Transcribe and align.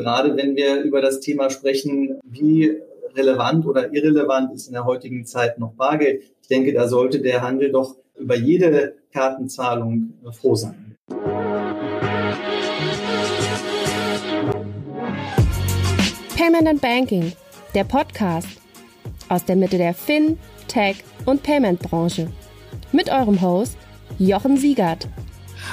gerade 0.00 0.36
wenn 0.36 0.56
wir 0.56 0.80
über 0.80 1.02
das 1.02 1.20
Thema 1.20 1.50
sprechen, 1.50 2.18
wie 2.24 2.78
relevant 3.14 3.66
oder 3.66 3.92
irrelevant 3.92 4.52
ist 4.54 4.68
in 4.68 4.72
der 4.72 4.86
heutigen 4.86 5.26
Zeit 5.26 5.58
noch 5.58 5.74
Bargeld. 5.74 6.22
Ich 6.40 6.48
denke, 6.48 6.72
da 6.72 6.88
sollte 6.88 7.20
der 7.20 7.42
Handel 7.42 7.70
doch 7.70 7.96
über 8.16 8.34
jede 8.34 8.94
Kartenzahlung 9.12 10.14
froh 10.32 10.54
sein. 10.54 10.96
Payment 16.36 16.66
and 16.66 16.80
Banking, 16.80 17.32
der 17.74 17.84
Podcast 17.84 18.48
aus 19.28 19.44
der 19.44 19.56
Mitte 19.56 19.76
der 19.76 19.92
Fin, 19.92 20.38
Tech 20.66 20.96
und 21.26 21.42
Payment 21.42 21.80
Branche. 21.80 22.28
Mit 22.92 23.10
eurem 23.10 23.40
Host 23.42 23.76
Jochen 24.18 24.56
Siegert. 24.56 25.06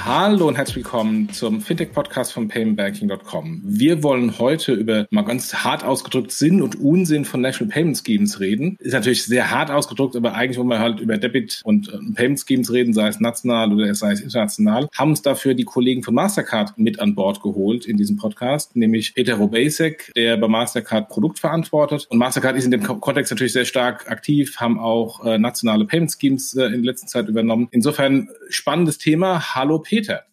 Hallo 0.04 0.48
und 0.48 0.56
herzlich 0.56 0.76
willkommen 0.76 1.30
zum 1.30 1.60
Fintech-Podcast 1.60 2.32
von 2.32 2.48
paymentbanking.com. 2.48 3.62
Wir 3.64 4.02
wollen 4.02 4.38
heute 4.38 4.72
über 4.72 5.06
mal 5.10 5.22
ganz 5.22 5.54
hart 5.54 5.84
ausgedrückt 5.84 6.30
Sinn 6.30 6.62
und 6.62 6.76
Unsinn 6.80 7.24
von 7.24 7.40
National 7.40 7.72
Payment 7.72 8.00
Schemes 8.04 8.40
reden. 8.40 8.76
Ist 8.80 8.92
natürlich 8.92 9.24
sehr 9.24 9.50
hart 9.50 9.70
ausgedrückt, 9.70 10.16
aber 10.16 10.34
eigentlich 10.34 10.58
wollen 10.58 10.68
wir 10.68 10.78
halt 10.78 11.00
über 11.00 11.18
Debit 11.18 11.60
und 11.64 11.88
äh, 11.88 11.98
Payment 12.14 12.40
Schemes 12.46 12.72
reden, 12.72 12.92
sei 12.92 13.08
es 13.08 13.20
national 13.20 13.72
oder 13.72 13.94
sei 13.94 14.12
es 14.12 14.20
international. 14.20 14.88
Haben 14.94 15.10
uns 15.10 15.22
dafür 15.22 15.54
die 15.54 15.64
Kollegen 15.64 16.02
von 16.02 16.14
Mastercard 16.14 16.78
mit 16.78 17.00
an 17.00 17.14
Bord 17.14 17.42
geholt 17.42 17.86
in 17.86 17.96
diesem 17.96 18.16
Podcast, 18.16 18.76
nämlich 18.76 19.14
Peter 19.14 19.34
Robasek, 19.34 20.12
der 20.14 20.36
bei 20.36 20.48
Mastercard 20.48 21.08
Produkt 21.08 21.38
verantwortet. 21.38 22.06
Und 22.10 22.18
Mastercard 22.18 22.56
ist 22.56 22.64
in 22.64 22.70
dem 22.70 22.82
Kontext 22.82 23.32
natürlich 23.32 23.52
sehr 23.52 23.64
stark 23.64 24.10
aktiv, 24.10 24.56
haben 24.58 24.78
auch 24.78 25.24
äh, 25.24 25.38
nationale 25.38 25.84
Payment 25.84 26.12
Schemes 26.18 26.54
äh, 26.54 26.66
in 26.66 26.84
letzter 26.84 27.06
Zeit 27.06 27.28
übernommen. 27.28 27.68
Insofern 27.70 28.28
spannendes 28.48 28.98
Thema. 28.98 29.54
Hallo 29.54 29.77
Peter. 29.82 30.24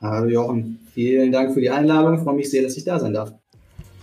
Hallo 0.00 0.28
Jochen, 0.28 0.80
vielen 0.92 1.32
Dank 1.32 1.54
für 1.54 1.60
die 1.60 1.70
Einladung. 1.70 2.18
Ich 2.18 2.22
freue 2.22 2.34
mich 2.34 2.50
sehr, 2.50 2.62
dass 2.62 2.76
ich 2.76 2.84
da 2.84 2.98
sein 2.98 3.14
darf. 3.14 3.32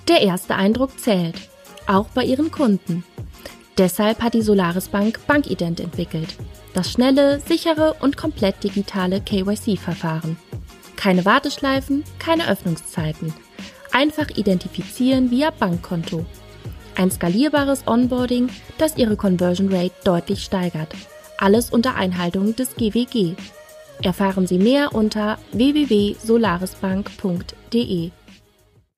Der 0.08 0.22
erste 0.22 0.56
Eindruck 0.56 1.00
zählt, 1.00 1.36
auch 1.88 2.08
bei 2.10 2.24
ihren 2.24 2.52
Kunden. 2.52 3.04
Deshalb 3.78 4.22
hat 4.22 4.34
die 4.34 4.42
Solaris 4.42 4.90
Bank 4.90 5.20
Bankident 5.28 5.80
entwickelt. 5.80 6.36
Das 6.74 6.92
schnelle, 6.92 7.40
sichere 7.40 7.96
und 8.00 8.18
komplett 8.18 8.64
digitale 8.64 9.22
KYC-Verfahren. 9.22 10.38
Keine 10.96 11.26
Warteschleifen, 11.26 12.04
keine 12.20 12.50
Öffnungszeiten. 12.50 13.34
Einfach 13.92 14.30
identifizieren 14.30 15.32
via 15.32 15.52
Bankkonto. 15.52 16.26
Ein 16.96 17.12
skalierbares 17.12 17.88
Onboarding, 17.88 18.50
das 18.78 18.98
Ihre 18.98 19.16
Conversion 19.16 19.74
Rate 19.74 19.96
deutlich 20.04 20.44
steigert. 20.44 20.94
Alles 21.38 21.72
unter 21.72 21.96
Einhaltung 21.96 22.56
des 22.56 22.76
GWG, 22.76 23.36
Erfahren 24.04 24.48
Sie 24.48 24.58
mehr 24.58 24.96
unter 24.96 25.38
www.solarisbank.de. 25.52 28.10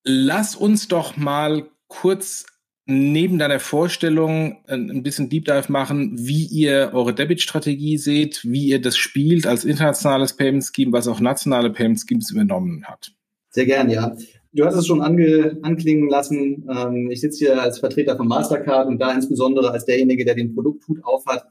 Lass 0.05 0.55
uns 0.55 0.87
doch 0.87 1.17
mal 1.17 1.65
kurz 1.87 2.45
neben 2.85 3.37
deiner 3.37 3.59
Vorstellung 3.59 4.63
ein 4.67 5.03
bisschen 5.03 5.29
Deep 5.29 5.45
Dive 5.45 5.71
machen, 5.71 6.17
wie 6.17 6.45
ihr 6.45 6.91
eure 6.93 7.13
Debit-Strategie 7.13 7.97
seht, 7.97 8.43
wie 8.43 8.67
ihr 8.67 8.81
das 8.81 8.97
spielt 8.97 9.45
als 9.47 9.65
internationales 9.65 10.33
Payment 10.33 10.65
Scheme, 10.65 10.93
was 10.93 11.07
auch 11.07 11.19
nationale 11.19 11.69
Payment 11.69 11.99
Schemes 11.99 12.31
übernommen 12.31 12.85
hat. 12.85 13.11
Sehr 13.49 13.65
gern, 13.65 13.89
ja. 13.89 14.15
Du 14.53 14.65
hast 14.65 14.75
es 14.75 14.85
schon 14.85 15.01
ange, 15.01 15.57
anklingen 15.63 16.09
lassen. 16.09 16.67
Ähm, 16.69 17.09
ich 17.09 17.21
sitze 17.21 17.39
hier 17.39 17.59
als 17.61 17.79
Vertreter 17.79 18.17
von 18.17 18.27
Mastercard 18.27 18.87
und 18.87 18.99
da 18.99 19.13
insbesondere 19.13 19.71
als 19.71 19.85
derjenige, 19.85 20.25
der 20.25 20.35
den 20.35 20.53
Produkthut 20.53 21.03
aufhat. 21.03 21.47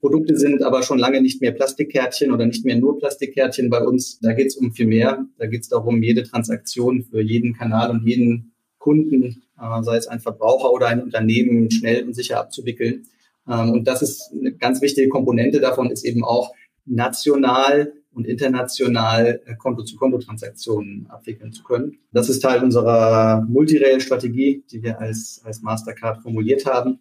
Produkte 0.00 0.36
sind 0.36 0.62
aber 0.62 0.82
schon 0.82 0.98
lange 0.98 1.20
nicht 1.20 1.42
mehr 1.42 1.52
Plastikkärtchen 1.52 2.32
oder 2.32 2.46
nicht 2.46 2.64
mehr 2.64 2.76
nur 2.76 2.98
Plastikkärtchen 2.98 3.68
bei 3.68 3.84
uns. 3.84 4.18
Da 4.20 4.32
geht 4.32 4.46
es 4.46 4.56
um 4.56 4.72
viel 4.72 4.86
mehr. 4.86 5.26
Da 5.38 5.46
geht 5.46 5.62
es 5.62 5.68
darum, 5.68 6.02
jede 6.02 6.22
Transaktion 6.22 7.02
für 7.02 7.20
jeden 7.20 7.54
Kanal 7.54 7.90
und 7.90 8.06
jeden 8.06 8.52
Kunden, 8.78 9.42
äh, 9.60 9.82
sei 9.82 9.96
es 9.96 10.08
ein 10.08 10.20
Verbraucher 10.20 10.72
oder 10.72 10.88
ein 10.88 11.02
Unternehmen, 11.02 11.70
schnell 11.70 12.04
und 12.04 12.14
sicher 12.14 12.40
abzuwickeln. 12.40 13.06
Ähm, 13.46 13.72
und 13.72 13.86
das 13.86 14.00
ist 14.00 14.32
eine 14.32 14.52
ganz 14.52 14.80
wichtige 14.80 15.08
Komponente 15.08 15.60
davon, 15.60 15.90
ist 15.90 16.04
eben 16.04 16.24
auch 16.24 16.54
national 16.86 17.92
und 18.12 18.26
international 18.26 19.40
äh, 19.44 19.54
Konto-zu-Konto-Transaktionen 19.56 21.06
abwickeln 21.10 21.52
zu 21.52 21.62
können. 21.62 21.98
Das 22.12 22.28
ist 22.28 22.40
Teil 22.40 22.62
unserer 22.62 23.46
Multirail-Strategie, 23.48 24.64
die 24.70 24.82
wir 24.82 24.98
als, 24.98 25.42
als 25.44 25.62
Mastercard 25.62 26.22
formuliert 26.22 26.66
haben. 26.66 27.00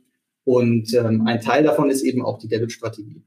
Und 0.49 0.95
ähm, 0.95 1.27
ein 1.27 1.41
Teil 1.41 1.61
davon 1.61 1.91
ist 1.91 2.01
eben 2.01 2.25
auch 2.25 2.39
die 2.39 2.47
Debit-Strategie. 2.47 3.21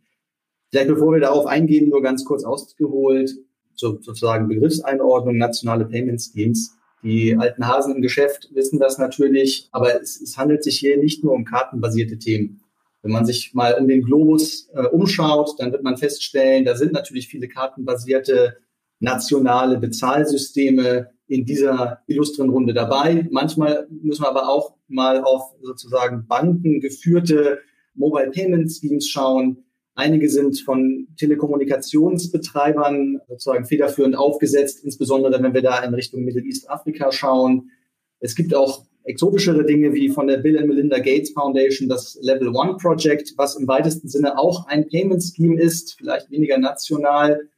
Vielleicht 0.70 0.88
bevor 0.88 1.12
wir 1.12 1.20
darauf 1.20 1.46
eingehen, 1.46 1.88
nur 1.88 2.02
ganz 2.02 2.24
kurz 2.24 2.42
ausgeholt, 2.42 3.30
so, 3.76 4.00
sozusagen 4.00 4.48
Begriffseinordnung, 4.48 5.36
nationale 5.36 5.84
Payment 5.84 6.20
Schemes. 6.20 6.76
Die 7.04 7.36
alten 7.36 7.68
Hasen 7.68 7.94
im 7.94 8.02
Geschäft 8.02 8.50
wissen 8.54 8.80
das 8.80 8.98
natürlich, 8.98 9.68
aber 9.70 10.02
es, 10.02 10.20
es 10.20 10.36
handelt 10.36 10.64
sich 10.64 10.80
hier 10.80 10.96
nicht 10.96 11.22
nur 11.22 11.34
um 11.34 11.44
kartenbasierte 11.44 12.18
Themen. 12.18 12.60
Wenn 13.02 13.12
man 13.12 13.24
sich 13.24 13.54
mal 13.54 13.74
um 13.74 13.86
den 13.86 14.02
Globus 14.02 14.68
äh, 14.74 14.88
umschaut, 14.88 15.54
dann 15.60 15.70
wird 15.70 15.84
man 15.84 15.98
feststellen, 15.98 16.64
da 16.64 16.74
sind 16.74 16.92
natürlich 16.92 17.28
viele 17.28 17.46
kartenbasierte 17.46 18.56
nationale 18.98 19.78
Bezahlsysteme 19.78 21.10
in 21.32 21.46
dieser 21.46 22.02
illustren 22.06 22.50
Runde 22.50 22.74
dabei. 22.74 23.26
Manchmal 23.30 23.86
müssen 23.90 24.22
wir 24.22 24.28
aber 24.28 24.48
auch 24.48 24.74
mal 24.88 25.22
auf 25.22 25.54
sozusagen 25.62 26.26
bankengeführte 26.28 27.60
Mobile 27.94 28.30
Payment 28.30 28.70
Schemes 28.70 29.08
schauen. 29.08 29.64
Einige 29.94 30.28
sind 30.28 30.60
von 30.60 31.08
Telekommunikationsbetreibern 31.16 33.20
sozusagen 33.28 33.64
federführend 33.64 34.16
aufgesetzt, 34.16 34.84
insbesondere 34.84 35.42
wenn 35.42 35.54
wir 35.54 35.62
da 35.62 35.82
in 35.82 35.94
Richtung 35.94 36.22
Middle 36.22 36.42
East 36.42 36.70
Afrika 36.70 37.12
schauen. 37.12 37.70
Es 38.20 38.34
gibt 38.34 38.54
auch 38.54 38.84
exotischere 39.04 39.64
Dinge 39.64 39.94
wie 39.94 40.10
von 40.10 40.26
der 40.26 40.36
Bill 40.36 40.58
and 40.58 40.68
Melinda 40.68 40.98
Gates 40.98 41.30
Foundation 41.30 41.88
das 41.88 42.18
Level 42.20 42.48
One 42.48 42.76
Project, 42.76 43.32
was 43.36 43.56
im 43.56 43.66
weitesten 43.66 44.08
Sinne 44.08 44.38
auch 44.38 44.66
ein 44.66 44.86
Payment 44.86 45.22
Scheme 45.22 45.60
ist, 45.60 45.96
vielleicht 45.96 46.30
weniger 46.30 46.58
national, 46.58 47.48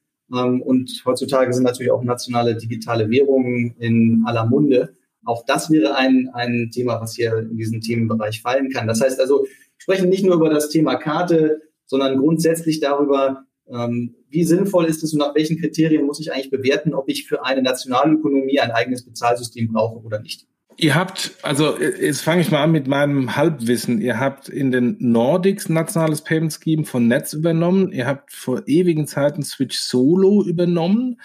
und 0.43 1.03
heutzutage 1.05 1.53
sind 1.53 1.65
natürlich 1.65 1.93
auch 1.93 2.03
nationale 2.03 2.57
digitale 2.57 3.11
Währungen 3.11 3.75
in 3.79 4.23
aller 4.27 4.47
Munde. 4.47 4.97
Auch 5.25 5.45
das 5.47 5.71
wäre 5.71 5.97
ein, 5.97 6.31
ein 6.33 6.71
Thema, 6.73 7.01
was 7.01 7.15
hier 7.15 7.39
in 7.39 7.57
diesen 7.57 7.81
Themenbereich 7.81 8.43
fallen 8.43 8.71
kann. 8.71 8.87
Das 8.87 9.01
heißt 9.01 9.21
also, 9.21 9.47
sprechen 9.79 10.09
nicht 10.09 10.25
nur 10.25 10.35
über 10.35 10.51
das 10.51 10.69
Thema 10.69 10.97
Karte, 10.97 11.63
sondern 11.87 12.19
grundsätzlich 12.19 12.81
darüber, 12.81 13.45
ähm, 13.69 14.15
wie 14.29 14.45
sinnvoll 14.45 14.87
ist 14.87 15.03
es 15.03 15.13
und 15.13 15.21
nach 15.21 15.35
welchen 15.35 15.59
Kriterien 15.59 16.05
muss 16.05 16.21
ich 16.21 16.33
eigentlich 16.33 16.51
bewerten, 16.51 16.95
ob 16.95 17.09
ich 17.09 17.27
für 17.27 17.45
eine 17.45 17.63
Nationalökonomie 17.63 18.61
ein 18.61 18.71
eigenes 18.71 19.05
Bezahlsystem 19.05 19.73
brauche 19.73 20.05
oder 20.05 20.21
nicht. 20.21 20.47
Ihr 20.77 20.95
habt, 20.95 21.33
also 21.43 21.79
jetzt 21.79 22.23
fange 22.23 22.43
ich 22.43 22.51
mal 22.51 22.65
an 22.65 22.73
mit 22.73 22.89
meinem 22.89 23.37
Halbwissen. 23.37 24.01
Ihr 24.01 24.19
habt 24.19 24.49
in 24.49 24.73
den 24.73 24.97
Nordics 24.99 25.69
nationales 25.69 26.23
Payment 26.23 26.53
Scheme 26.53 26.85
von 26.85 27.07
Netz 27.07 27.33
übernommen. 27.33 27.93
Ihr 27.93 28.07
habt 28.07 28.33
vor 28.33 28.63
ewigen 28.67 29.07
Zeiten 29.07 29.43
Switch 29.43 29.79
Solo 29.79 30.43
übernommen. 30.45 31.21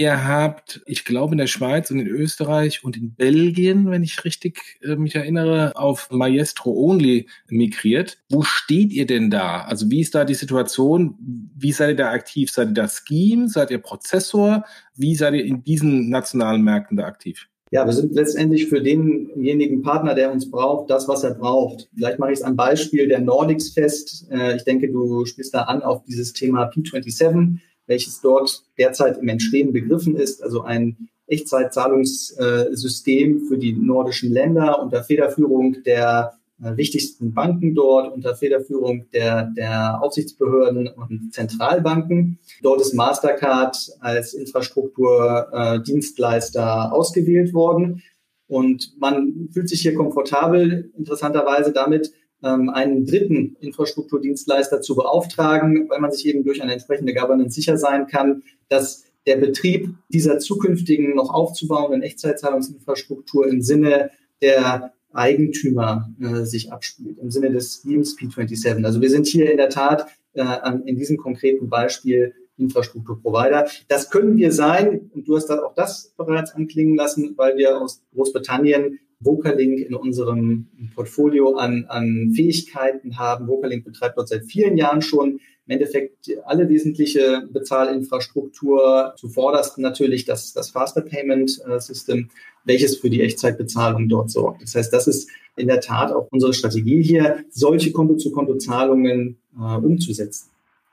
Ihr 0.00 0.26
habt, 0.26 0.80
ich 0.86 1.04
glaube, 1.04 1.34
in 1.34 1.38
der 1.38 1.46
Schweiz 1.46 1.90
und 1.90 1.98
in 1.98 2.06
Österreich 2.06 2.84
und 2.84 2.96
in 2.96 3.14
Belgien, 3.14 3.90
wenn 3.90 4.02
ich 4.02 4.24
richtig 4.24 4.78
äh, 4.82 4.96
mich 4.96 5.14
erinnere, 5.14 5.76
auf 5.76 6.08
Maestro 6.10 6.72
Only 6.72 7.28
migriert. 7.48 8.16
Wo 8.30 8.42
steht 8.42 8.92
ihr 8.92 9.06
denn 9.06 9.30
da? 9.30 9.62
Also 9.62 9.90
wie 9.90 10.00
ist 10.00 10.14
da 10.14 10.24
die 10.24 10.34
Situation? 10.34 11.18
Wie 11.54 11.72
seid 11.72 11.90
ihr 11.90 11.96
da 11.96 12.12
aktiv? 12.12 12.50
Seid 12.50 12.68
ihr 12.68 12.74
da 12.74 12.88
Scheme? 12.88 13.48
Seid 13.48 13.70
ihr 13.70 13.78
Prozessor? 13.78 14.64
Wie 14.94 15.14
seid 15.16 15.34
ihr 15.34 15.44
in 15.44 15.64
diesen 15.64 16.08
nationalen 16.08 16.62
Märkten 16.62 16.96
da 16.96 17.04
aktiv? 17.04 17.49
Ja, 17.72 17.86
wir 17.86 17.92
sind 17.92 18.12
letztendlich 18.14 18.66
für 18.66 18.82
denjenigen 18.82 19.82
Partner, 19.82 20.16
der 20.16 20.32
uns 20.32 20.50
braucht, 20.50 20.90
das, 20.90 21.06
was 21.06 21.22
er 21.22 21.34
braucht. 21.34 21.88
Vielleicht 21.94 22.18
mache 22.18 22.32
ich 22.32 22.40
es 22.40 22.44
am 22.44 22.56
Beispiel 22.56 23.06
der 23.06 23.20
Nordics 23.20 23.70
fest. 23.70 24.26
Äh, 24.30 24.56
ich 24.56 24.64
denke, 24.64 24.90
du 24.90 25.24
spielst 25.24 25.54
da 25.54 25.62
an 25.62 25.82
auf 25.82 26.02
dieses 26.04 26.32
Thema 26.32 26.68
P27, 26.68 27.58
welches 27.86 28.20
dort 28.20 28.64
derzeit 28.76 29.18
im 29.18 29.28
Entstehen 29.28 29.72
begriffen 29.72 30.16
ist, 30.16 30.42
also 30.42 30.62
ein 30.62 31.08
Echtzeitzahlungssystem 31.28 33.42
für 33.46 33.56
die 33.56 33.72
nordischen 33.72 34.32
Länder 34.32 34.82
unter 34.82 35.04
Federführung 35.04 35.84
der 35.84 36.39
wichtigsten 36.60 37.32
Banken 37.32 37.74
dort 37.74 38.12
unter 38.12 38.36
Federführung 38.36 39.06
der, 39.12 39.50
der 39.56 40.02
Aufsichtsbehörden 40.02 40.88
und 40.88 41.32
Zentralbanken. 41.32 42.38
Dort 42.62 42.80
ist 42.80 42.94
Mastercard 42.94 43.76
als 44.00 44.34
Infrastrukturdienstleister 44.34 46.90
äh, 46.90 46.94
ausgewählt 46.94 47.54
worden. 47.54 48.02
Und 48.46 48.94
man 48.98 49.48
fühlt 49.52 49.68
sich 49.68 49.82
hier 49.82 49.94
komfortabel, 49.94 50.90
interessanterweise 50.96 51.72
damit, 51.72 52.12
ähm, 52.42 52.70
einen 52.70 53.06
dritten 53.06 53.56
Infrastrukturdienstleister 53.60 54.80
zu 54.80 54.96
beauftragen, 54.96 55.88
weil 55.88 56.00
man 56.00 56.12
sich 56.12 56.26
eben 56.26 56.44
durch 56.44 56.62
eine 56.62 56.72
entsprechende 56.72 57.14
Governance 57.14 57.54
sicher 57.54 57.76
sein 57.76 58.06
kann, 58.06 58.42
dass 58.68 59.04
der 59.26 59.36
Betrieb 59.36 59.94
dieser 60.08 60.38
zukünftigen 60.38 61.14
noch 61.14 61.32
aufzubauenden 61.32 62.02
Echtzeitzahlungsinfrastruktur 62.02 63.46
im 63.46 63.62
Sinne 63.62 64.10
der 64.42 64.94
Eigentümer 65.12 66.10
äh, 66.20 66.44
sich 66.44 66.72
abspielt, 66.72 67.18
im 67.18 67.30
Sinne 67.30 67.50
des 67.50 67.82
Schemes 67.82 68.16
P27. 68.18 68.84
Also 68.84 69.00
wir 69.00 69.10
sind 69.10 69.26
hier 69.26 69.50
in 69.50 69.56
der 69.56 69.70
Tat 69.70 70.06
äh, 70.34 70.44
in 70.86 70.96
diesem 70.96 71.16
konkreten 71.16 71.68
Beispiel 71.68 72.34
Infrastrukturprovider. 72.58 73.66
Das 73.88 74.10
können 74.10 74.36
wir 74.36 74.52
sein, 74.52 75.10
und 75.14 75.26
du 75.26 75.36
hast 75.36 75.50
auch 75.50 75.74
das 75.74 76.12
bereits 76.16 76.54
anklingen 76.54 76.94
lassen, 76.94 77.34
weil 77.36 77.56
wir 77.56 77.80
aus 77.80 78.02
Großbritannien 78.14 78.98
Vocalink 79.20 79.80
in 79.80 79.94
unserem 79.94 80.68
Portfolio 80.94 81.56
an, 81.56 81.84
an 81.88 82.32
Fähigkeiten 82.34 83.18
haben. 83.18 83.48
Vocalink 83.48 83.84
betreibt 83.84 84.16
dort 84.16 84.28
seit 84.28 84.44
vielen 84.44 84.76
Jahren 84.76 85.02
schon 85.02 85.40
im 85.70 85.74
Endeffekt 85.74 86.28
alle 86.46 86.68
wesentliche 86.68 87.48
Bezahlinfrastruktur. 87.52 89.14
Zuvorderst 89.16 89.78
natürlich 89.78 90.24
das, 90.24 90.52
das 90.52 90.70
Faster 90.70 91.00
Payment 91.00 91.60
äh, 91.64 91.78
System, 91.78 92.28
welches 92.64 92.96
für 92.96 93.08
die 93.08 93.22
Echtzeitbezahlung 93.22 94.08
dort 94.08 94.30
sorgt. 94.30 94.62
Das 94.62 94.74
heißt, 94.74 94.92
das 94.92 95.06
ist 95.06 95.30
in 95.56 95.68
der 95.68 95.80
Tat 95.80 96.10
auch 96.10 96.26
unsere 96.32 96.54
Strategie 96.54 97.02
hier, 97.02 97.44
solche 97.50 97.92
Konto-zu-Konto-Zahlungen 97.92 99.38
äh, 99.56 99.76
umzusetzen. 99.76 100.50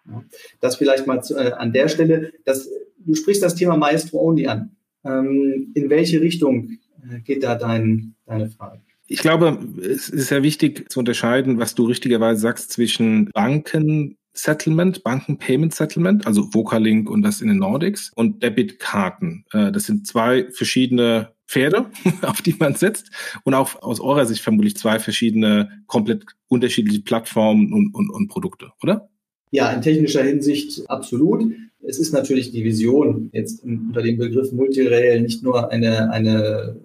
Ja. 0.07 0.23
Das 0.59 0.75
vielleicht 0.75 1.07
mal 1.07 1.23
zu, 1.23 1.35
äh, 1.35 1.53
an 1.53 1.73
der 1.73 1.89
Stelle. 1.89 2.31
Das, 2.45 2.69
du 2.99 3.15
sprichst 3.15 3.41
das 3.41 3.55
Thema 3.55 3.77
Maestro 3.77 4.21
Only 4.21 4.45
an. 4.45 4.75
Ähm, 5.03 5.71
in 5.73 5.89
welche 5.89 6.21
Richtung 6.21 6.77
äh, 7.01 7.19
geht 7.21 7.41
da 7.41 7.55
dein, 7.55 8.13
deine 8.27 8.47
Frage? 8.47 8.81
Ich 9.07 9.19
glaube, 9.19 9.57
es 9.81 10.09
ist 10.09 10.27
sehr 10.27 10.43
wichtig 10.43 10.91
zu 10.91 10.99
unterscheiden, 10.99 11.57
was 11.57 11.73
du 11.73 11.85
richtigerweise 11.85 12.41
sagst 12.41 12.71
zwischen 12.73 13.31
Banken 13.31 14.17
Settlement, 14.37 15.03
Banken 15.03 15.37
Payment 15.37 15.73
Settlement, 15.73 16.27
also 16.27 16.53
Vocalink 16.53 17.09
und 17.09 17.23
das 17.23 17.41
in 17.41 17.47
den 17.47 17.57
Nordics 17.57 18.11
und 18.15 18.43
Debitkarten. 18.43 19.45
Äh, 19.51 19.71
das 19.71 19.85
sind 19.85 20.07
zwei 20.07 20.49
verschiedene 20.51 21.33
Pferde, 21.47 21.85
auf 22.21 22.41
die 22.41 22.55
man 22.59 22.75
setzt 22.75 23.09
und 23.43 23.53
auch 23.53 23.81
aus 23.81 23.99
eurer 23.99 24.25
Sicht 24.25 24.41
vermutlich 24.41 24.75
zwei 24.77 24.99
verschiedene, 24.99 25.83
komplett 25.87 26.25
unterschiedliche 26.47 27.01
Plattformen 27.01 27.73
und, 27.73 27.93
und, 27.93 28.09
und 28.09 28.27
Produkte, 28.27 28.71
oder? 28.83 29.09
Ja, 29.51 29.71
in 29.71 29.81
technischer 29.81 30.23
Hinsicht 30.23 30.89
absolut. 30.89 31.51
Es 31.81 31.99
ist 31.99 32.11
natürlich 32.11 32.51
die 32.51 32.65
Vision, 32.65 33.29
jetzt 33.31 33.63
unter 33.63 34.01
dem 34.01 34.17
Begriff 34.17 34.51
Multirail 34.51 35.21
nicht 35.21 35.41
nur 35.41 35.71
eine, 35.71 36.11
eine 36.11 36.75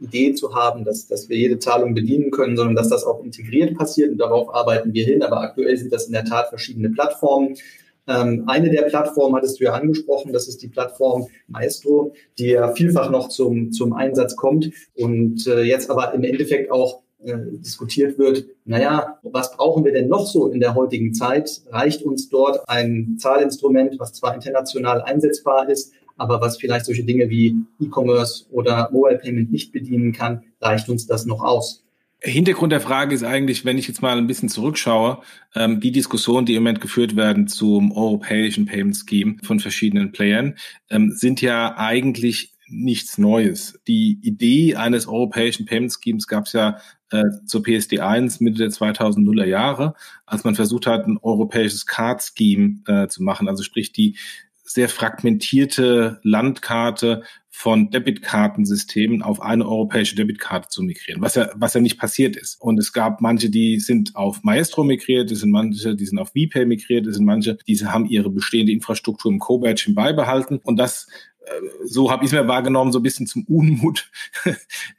Idee 0.00 0.34
zu 0.34 0.54
haben, 0.54 0.84
dass, 0.84 1.06
dass 1.06 1.28
wir 1.28 1.36
jede 1.36 1.58
Zahlung 1.58 1.94
bedienen 1.94 2.30
können, 2.30 2.56
sondern 2.56 2.74
dass 2.74 2.88
das 2.88 3.04
auch 3.04 3.22
integriert 3.22 3.76
passiert 3.76 4.10
und 4.10 4.18
darauf 4.18 4.52
arbeiten 4.54 4.92
wir 4.92 5.04
hin. 5.04 5.22
Aber 5.22 5.40
aktuell 5.40 5.76
sind 5.76 5.92
das 5.92 6.06
in 6.06 6.12
der 6.12 6.24
Tat 6.24 6.48
verschiedene 6.48 6.90
Plattformen. 6.90 7.56
Ähm, 8.06 8.44
eine 8.46 8.70
der 8.70 8.82
Plattformen 8.82 9.34
hattest 9.34 9.60
du 9.60 9.64
ja 9.64 9.72
angesprochen, 9.72 10.32
das 10.32 10.48
ist 10.48 10.62
die 10.62 10.68
Plattform 10.68 11.26
Maestro, 11.48 12.12
die 12.38 12.48
ja 12.48 12.72
vielfach 12.72 13.10
noch 13.10 13.28
zum, 13.28 13.72
zum 13.72 13.94
Einsatz 13.94 14.36
kommt 14.36 14.70
und 14.94 15.46
äh, 15.46 15.62
jetzt 15.62 15.90
aber 15.90 16.12
im 16.12 16.22
Endeffekt 16.22 16.70
auch 16.70 17.00
äh, 17.24 17.38
diskutiert 17.52 18.18
wird, 18.18 18.44
naja, 18.66 19.18
was 19.22 19.56
brauchen 19.56 19.86
wir 19.86 19.92
denn 19.92 20.08
noch 20.08 20.26
so 20.26 20.48
in 20.48 20.60
der 20.60 20.74
heutigen 20.74 21.14
Zeit? 21.14 21.62
Reicht 21.70 22.02
uns 22.02 22.28
dort 22.28 22.68
ein 22.68 23.16
Zahlinstrument, 23.18 23.98
was 23.98 24.12
zwar 24.12 24.34
international 24.34 25.00
einsetzbar 25.00 25.70
ist, 25.70 25.94
aber 26.16 26.40
was 26.40 26.56
vielleicht 26.56 26.86
solche 26.86 27.04
Dinge 27.04 27.28
wie 27.28 27.56
E-Commerce 27.80 28.46
oder 28.50 28.88
Mobile 28.92 29.18
Payment 29.18 29.50
nicht 29.50 29.72
bedienen 29.72 30.12
kann, 30.12 30.42
reicht 30.60 30.88
uns 30.88 31.06
das 31.06 31.26
noch 31.26 31.42
aus? 31.42 31.84
Hintergrund 32.22 32.72
der 32.72 32.80
Frage 32.80 33.14
ist 33.14 33.22
eigentlich, 33.22 33.66
wenn 33.66 33.76
ich 33.76 33.86
jetzt 33.86 34.00
mal 34.00 34.16
ein 34.16 34.26
bisschen 34.26 34.48
zurückschaue, 34.48 35.18
ähm, 35.54 35.80
die 35.80 35.92
Diskussionen, 35.92 36.46
die 36.46 36.54
im 36.54 36.62
Moment 36.62 36.80
geführt 36.80 37.16
werden 37.16 37.48
zum 37.48 37.92
europäischen 37.92 38.64
Payment 38.64 38.96
Scheme 38.96 39.36
von 39.42 39.60
verschiedenen 39.60 40.10
Playern, 40.10 40.54
ähm, 40.88 41.12
sind 41.12 41.42
ja 41.42 41.76
eigentlich 41.76 42.54
nichts 42.66 43.18
Neues. 43.18 43.78
Die 43.86 44.18
Idee 44.22 44.76
eines 44.76 45.06
europäischen 45.06 45.66
Payment 45.66 45.92
Schemes 45.92 46.26
gab 46.26 46.46
es 46.46 46.54
ja 46.54 46.78
äh, 47.10 47.24
zur 47.44 47.62
PSD1 47.62 48.42
Mitte 48.42 48.58
der 48.58 48.70
2000er 48.70 49.44
Jahre, 49.44 49.94
als 50.24 50.44
man 50.44 50.54
versucht 50.54 50.86
hat, 50.86 51.06
ein 51.06 51.18
europäisches 51.20 51.84
Card 51.84 52.22
Scheme 52.22 52.80
äh, 52.86 53.06
zu 53.08 53.22
machen. 53.22 53.48
Also 53.48 53.62
sprich 53.62 53.92
die 53.92 54.16
sehr 54.64 54.88
fragmentierte 54.88 56.20
Landkarte 56.22 57.22
von 57.50 57.90
Debitkartensystemen 57.90 59.22
auf 59.22 59.40
eine 59.40 59.64
europäische 59.64 60.16
Debitkarte 60.16 60.68
zu 60.68 60.82
migrieren, 60.82 61.22
was 61.22 61.36
ja, 61.36 61.50
was 61.54 61.74
ja 61.74 61.80
nicht 61.80 61.98
passiert 61.98 62.34
ist. 62.34 62.60
Und 62.60 62.80
es 62.80 62.92
gab 62.92 63.20
manche, 63.20 63.48
die 63.48 63.78
sind 63.78 64.16
auf 64.16 64.42
Maestro 64.42 64.82
migriert, 64.82 65.30
es 65.30 65.40
sind 65.40 65.50
manche, 65.50 65.94
die 65.94 66.06
sind 66.06 66.18
auf 66.18 66.30
VPay 66.30 66.66
migriert, 66.66 67.06
es 67.06 67.16
sind 67.16 67.26
manche, 67.26 67.56
die 67.68 67.76
haben 67.86 68.06
ihre 68.06 68.30
bestehende 68.30 68.72
Infrastruktur 68.72 69.30
im 69.30 69.38
Co-Badging 69.38 69.94
beibehalten. 69.94 70.58
Und 70.64 70.78
das 70.78 71.06
so 71.84 72.10
habe 72.10 72.24
ich 72.24 72.32
es 72.32 72.32
mir 72.32 72.48
wahrgenommen, 72.48 72.92
so 72.92 72.98
ein 72.98 73.02
bisschen 73.02 73.26
zum 73.26 73.44
Unmut 73.44 74.10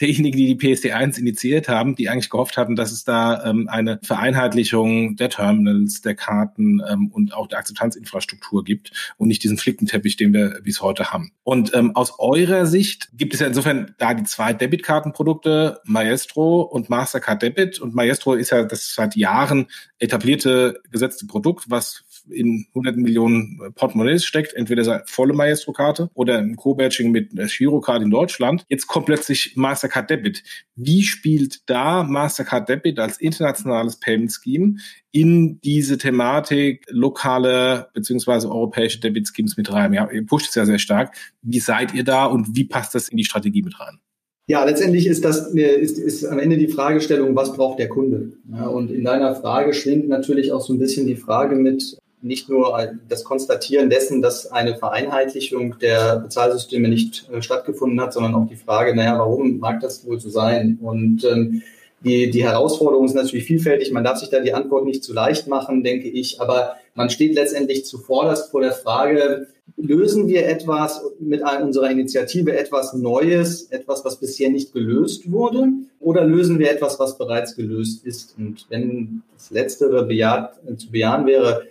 derjenigen, 0.01 0.37
die 0.37 0.55
die 0.55 0.67
PSD1 0.67 1.17
initiiert 1.17 1.67
haben, 1.67 1.95
die 1.95 2.09
eigentlich 2.09 2.29
gehofft 2.29 2.57
hatten, 2.57 2.75
dass 2.75 2.91
es 2.91 3.03
da 3.03 3.43
ähm, 3.45 3.67
eine 3.67 3.99
Vereinheitlichung 4.03 5.15
der 5.15 5.29
Terminals, 5.29 6.01
der 6.01 6.15
Karten 6.15 6.81
ähm, 6.87 7.11
und 7.11 7.33
auch 7.33 7.47
der 7.47 7.59
Akzeptanzinfrastruktur 7.59 8.63
gibt 8.63 8.91
und 9.17 9.27
nicht 9.27 9.43
diesen 9.43 9.57
Flickenteppich, 9.57 10.17
den 10.17 10.33
wir 10.33 10.61
bis 10.63 10.81
heute 10.81 11.11
haben. 11.11 11.31
Und 11.43 11.73
ähm, 11.73 11.95
aus 11.95 12.19
eurer 12.19 12.65
Sicht 12.65 13.09
gibt 13.13 13.33
es 13.33 13.39
ja 13.39 13.47
insofern 13.47 13.95
da 13.97 14.13
die 14.13 14.23
zwei 14.23 14.53
Debitkartenprodukte, 14.53 15.81
Maestro 15.85 16.61
und 16.61 16.89
Mastercard 16.89 17.41
Debit. 17.41 17.79
Und 17.79 17.95
Maestro 17.95 18.33
ist 18.33 18.51
ja 18.51 18.63
das 18.63 18.93
seit 18.93 19.15
Jahren 19.15 19.67
etablierte 19.99 20.81
gesetzte 20.91 21.25
Produkt, 21.25 21.65
was 21.69 22.03
in 22.29 22.65
hunderten 22.73 23.01
Millionen 23.01 23.59
Portemonnaies 23.75 24.25
steckt, 24.25 24.53
entweder 24.53 25.03
volle 25.05 25.33
Maestro-Karte 25.33 26.09
oder 26.13 26.37
ein 26.37 26.55
Co-Badging 26.55 27.11
mit 27.11 27.31
Girocard 27.57 28.03
in 28.03 28.09
Deutschland. 28.09 28.65
Jetzt 28.69 28.87
kommt 28.87 29.05
plötzlich 29.05 29.53
Mastercard 29.55 30.09
Debit. 30.09 30.43
Wie 30.75 31.03
spielt 31.03 31.69
da 31.69 32.03
Mastercard 32.03 32.67
Debit 32.69 32.99
als 32.99 33.17
internationales 33.17 33.99
Payment 33.99 34.31
Scheme 34.31 34.77
in 35.11 35.59
diese 35.61 35.97
Thematik 35.97 36.85
lokale 36.89 37.87
beziehungsweise 37.93 38.49
europäische 38.49 38.99
Debit 38.99 39.29
Schemes 39.33 39.57
mit 39.57 39.71
rein? 39.71 39.93
Ja, 39.93 40.09
ihr 40.11 40.25
pusht 40.25 40.49
es 40.49 40.55
ja 40.55 40.65
sehr 40.65 40.79
stark. 40.79 41.15
Wie 41.41 41.59
seid 41.59 41.93
ihr 41.93 42.03
da 42.03 42.25
und 42.25 42.55
wie 42.55 42.65
passt 42.65 42.95
das 42.95 43.09
in 43.09 43.17
die 43.17 43.25
Strategie 43.25 43.61
mit 43.61 43.79
rein? 43.79 43.99
Ja, 44.47 44.63
letztendlich 44.63 45.07
ist 45.07 45.25
das 45.25 45.47
ist, 45.47 45.97
ist 45.97 46.23
am 46.25 46.37
Ende 46.37 46.57
die 46.57 46.67
Fragestellung, 46.67 47.35
was 47.35 47.53
braucht 47.53 47.79
der 47.79 47.89
Kunde? 47.89 48.33
Ja, 48.51 48.67
und 48.67 48.91
in 48.91 49.03
deiner 49.03 49.33
Frage 49.35 49.73
schwingt 49.73 50.07
natürlich 50.07 50.51
auch 50.51 50.61
so 50.61 50.71
ein 50.73 50.77
bisschen 50.77 51.07
die 51.07 51.15
Frage 51.15 51.55
mit, 51.55 51.97
nicht 52.25 52.49
nur 52.49 52.75
das 53.07 53.23
Konstatieren 53.23 53.89
dessen, 53.89 54.21
dass 54.21 54.51
eine 54.51 54.75
Vereinheitlichung 54.75 55.77
der 55.79 56.17
Bezahlsysteme 56.17 56.89
nicht 56.89 57.29
äh, 57.31 57.41
stattgefunden 57.41 58.01
hat, 58.01 58.13
sondern 58.13 58.35
auch 58.35 58.47
die 58.47 58.55
Frage, 58.55 58.95
naja, 58.95 59.17
warum 59.19 59.59
mag 59.59 59.79
das 59.79 60.05
wohl 60.05 60.19
so 60.19 60.29
sein? 60.29 60.79
Und 60.81 61.23
ähm, 61.23 61.61
die, 62.03 62.29
die 62.29 62.43
Herausforderung 62.43 63.05
ist 63.05 63.15
natürlich 63.15 63.45
vielfältig. 63.45 63.91
Man 63.91 64.03
darf 64.03 64.19
sich 64.19 64.29
da 64.29 64.39
die 64.39 64.53
Antwort 64.53 64.85
nicht 64.85 65.03
zu 65.03 65.13
leicht 65.13 65.47
machen, 65.47 65.83
denke 65.83 66.07
ich. 66.07 66.41
Aber 66.41 66.75
man 66.93 67.09
steht 67.09 67.35
letztendlich 67.35 67.85
zuvorderst 67.85 68.51
vor 68.51 68.61
der 68.61 68.73
Frage, 68.73 69.47
lösen 69.77 70.27
wir 70.27 70.47
etwas 70.47 71.01
mit 71.19 71.41
unserer 71.61 71.89
Initiative 71.89 72.55
etwas 72.55 72.93
Neues, 72.93 73.63
etwas, 73.71 74.05
was 74.05 74.19
bisher 74.19 74.49
nicht 74.49 74.73
gelöst 74.73 75.31
wurde, 75.31 75.67
oder 75.99 76.23
lösen 76.23 76.59
wir 76.59 76.71
etwas, 76.71 76.99
was 76.99 77.17
bereits 77.17 77.55
gelöst 77.55 78.05
ist? 78.05 78.35
Und 78.37 78.65
wenn 78.69 79.23
das 79.33 79.49
Letztere 79.51 80.05
bejaht, 80.05 80.59
äh, 80.67 80.75
zu 80.75 80.91
bejahen 80.91 81.25
wäre, 81.25 81.63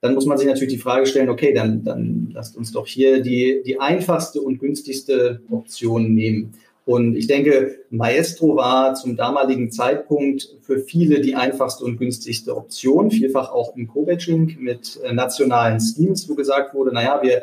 dann 0.00 0.14
muss 0.14 0.26
man 0.26 0.38
sich 0.38 0.46
natürlich 0.46 0.74
die 0.74 0.80
Frage 0.80 1.06
stellen, 1.06 1.28
okay, 1.28 1.52
dann, 1.52 1.82
dann 1.82 2.30
lasst 2.32 2.56
uns 2.56 2.72
doch 2.72 2.86
hier 2.86 3.20
die, 3.20 3.62
die 3.64 3.80
einfachste 3.80 4.40
und 4.40 4.58
günstigste 4.58 5.40
Option 5.50 6.14
nehmen. 6.14 6.54
Und 6.84 7.16
ich 7.16 7.26
denke, 7.26 7.80
Maestro 7.90 8.56
war 8.56 8.94
zum 8.94 9.14
damaligen 9.14 9.70
Zeitpunkt 9.70 10.56
für 10.62 10.78
viele 10.78 11.20
die 11.20 11.34
einfachste 11.34 11.84
und 11.84 11.98
günstigste 11.98 12.56
Option, 12.56 13.10
vielfach 13.10 13.52
auch 13.52 13.76
im 13.76 13.88
Co-Badging 13.88 14.56
mit 14.60 14.98
äh, 15.04 15.12
nationalen 15.12 15.80
Schemes, 15.80 16.26
wo 16.30 16.34
gesagt 16.34 16.72
wurde, 16.74 16.94
naja, 16.94 17.20
wir 17.22 17.42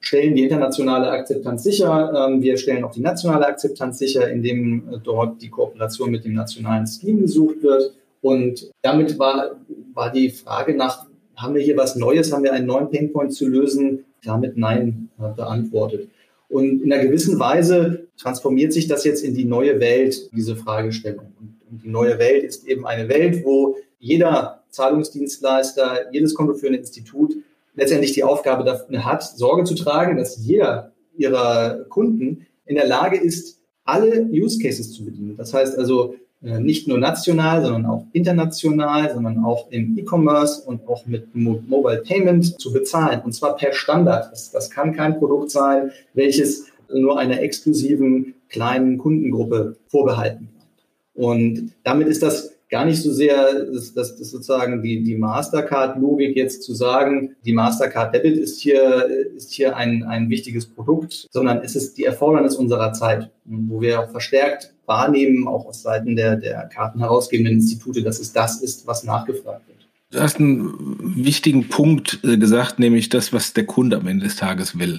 stellen 0.00 0.34
die 0.34 0.44
internationale 0.44 1.10
Akzeptanz 1.10 1.64
sicher, 1.64 2.28
ähm, 2.30 2.40
wir 2.40 2.56
stellen 2.56 2.82
auch 2.84 2.92
die 2.92 3.02
nationale 3.02 3.46
Akzeptanz 3.46 3.98
sicher, 3.98 4.30
indem 4.30 4.88
äh, 4.88 4.98
dort 5.02 5.42
die 5.42 5.50
Kooperation 5.50 6.10
mit 6.10 6.24
dem 6.24 6.32
nationalen 6.32 6.86
Scheme 6.86 7.20
gesucht 7.20 7.62
wird. 7.62 7.92
Und 8.22 8.70
damit 8.80 9.18
war, 9.18 9.56
war 9.92 10.10
die 10.10 10.30
Frage 10.30 10.74
nach 10.74 11.07
haben 11.38 11.54
wir 11.54 11.62
hier 11.62 11.76
was 11.76 11.96
Neues, 11.96 12.32
haben 12.32 12.42
wir 12.42 12.52
einen 12.52 12.66
neuen 12.66 12.90
Painpoint 12.90 13.32
zu 13.32 13.46
lösen? 13.46 14.04
Damit 14.24 14.56
Nein 14.56 15.08
äh, 15.18 15.34
beantwortet. 15.34 16.08
Und 16.48 16.82
in 16.82 16.92
einer 16.92 17.04
gewissen 17.04 17.38
Weise 17.38 18.08
transformiert 18.16 18.72
sich 18.72 18.88
das 18.88 19.04
jetzt 19.04 19.22
in 19.22 19.34
die 19.34 19.44
neue 19.44 19.80
Welt, 19.80 20.30
diese 20.34 20.56
Fragestellung. 20.56 21.32
Und 21.70 21.84
die 21.84 21.88
neue 21.88 22.18
Welt 22.18 22.42
ist 22.42 22.66
eben 22.66 22.86
eine 22.86 23.08
Welt, 23.08 23.44
wo 23.44 23.76
jeder 24.00 24.64
Zahlungsdienstleister, 24.70 26.12
jedes 26.12 26.34
kontoführende 26.34 26.80
Institut 26.80 27.36
letztendlich 27.74 28.12
die 28.12 28.24
Aufgabe 28.24 28.64
dafür 28.64 29.04
hat, 29.04 29.22
Sorge 29.22 29.64
zu 29.64 29.74
tragen, 29.74 30.16
dass 30.16 30.44
jeder 30.44 30.92
ihrer 31.16 31.84
Kunden 31.88 32.46
in 32.64 32.76
der 32.76 32.86
Lage 32.86 33.16
ist, 33.16 33.60
alle 33.84 34.26
Use 34.30 34.58
Cases 34.58 34.92
zu 34.92 35.04
bedienen. 35.04 35.36
Das 35.36 35.54
heißt 35.54 35.78
also, 35.78 36.14
nicht 36.40 36.86
nur 36.86 36.98
national, 36.98 37.62
sondern 37.62 37.86
auch 37.86 38.06
international, 38.12 39.12
sondern 39.12 39.44
auch 39.44 39.70
im 39.70 39.98
E-Commerce 39.98 40.62
und 40.62 40.86
auch 40.86 41.04
mit 41.06 41.34
Mo 41.34 41.60
Mobile 41.66 42.02
Payment 42.06 42.60
zu 42.60 42.72
bezahlen. 42.72 43.22
Und 43.24 43.32
zwar 43.32 43.56
per 43.56 43.72
Standard. 43.72 44.30
Das, 44.30 44.52
das 44.52 44.70
kann 44.70 44.94
kein 44.94 45.18
Produkt 45.18 45.50
sein, 45.50 45.90
welches 46.14 46.66
nur 46.92 47.18
einer 47.18 47.40
exklusiven 47.40 48.34
kleinen 48.48 48.98
Kundengruppe 48.98 49.76
vorbehalten 49.88 50.48
wird. 50.52 51.26
Und 51.26 51.72
damit 51.82 52.06
ist 52.08 52.22
das 52.22 52.54
gar 52.68 52.84
nicht 52.84 53.02
so 53.02 53.12
sehr, 53.12 53.64
dass, 53.64 53.94
dass, 53.94 54.16
dass 54.16 54.30
sozusagen 54.30 54.82
die, 54.82 55.02
die 55.02 55.16
Mastercard-Logik 55.16 56.36
jetzt 56.36 56.62
zu 56.62 56.74
sagen, 56.74 57.36
die 57.44 57.52
Mastercard 57.52 58.14
Debit 58.14 58.36
ist 58.36 58.60
hier, 58.60 59.06
ist 59.34 59.52
hier 59.52 59.76
ein, 59.76 60.04
ein 60.04 60.28
wichtiges 60.28 60.66
Produkt, 60.66 61.28
sondern 61.30 61.62
es 61.62 61.76
ist 61.76 61.96
die 61.96 62.04
Erfordernis 62.04 62.56
unserer 62.56 62.92
Zeit, 62.92 63.30
wo 63.44 63.80
wir 63.80 64.08
verstärkt 64.08 64.74
wahrnehmen, 64.86 65.48
auch 65.48 65.66
aus 65.66 65.82
Seiten 65.82 66.16
der, 66.16 66.36
der 66.36 66.66
kartenherausgebenden 66.66 67.54
Institute, 67.54 68.02
dass 68.02 68.18
es 68.18 68.32
das 68.32 68.60
ist, 68.60 68.86
was 68.86 69.04
nachgefragt 69.04 69.66
wird. 69.68 69.78
Du 70.10 70.20
hast 70.20 70.40
einen 70.40 71.16
wichtigen 71.22 71.68
Punkt 71.68 72.20
äh, 72.24 72.38
gesagt, 72.38 72.78
nämlich 72.78 73.10
das, 73.10 73.32
was 73.32 73.52
der 73.52 73.66
Kunde 73.66 73.98
am 73.98 74.06
Ende 74.06 74.24
des 74.24 74.36
Tages 74.36 74.78
will 74.78 74.98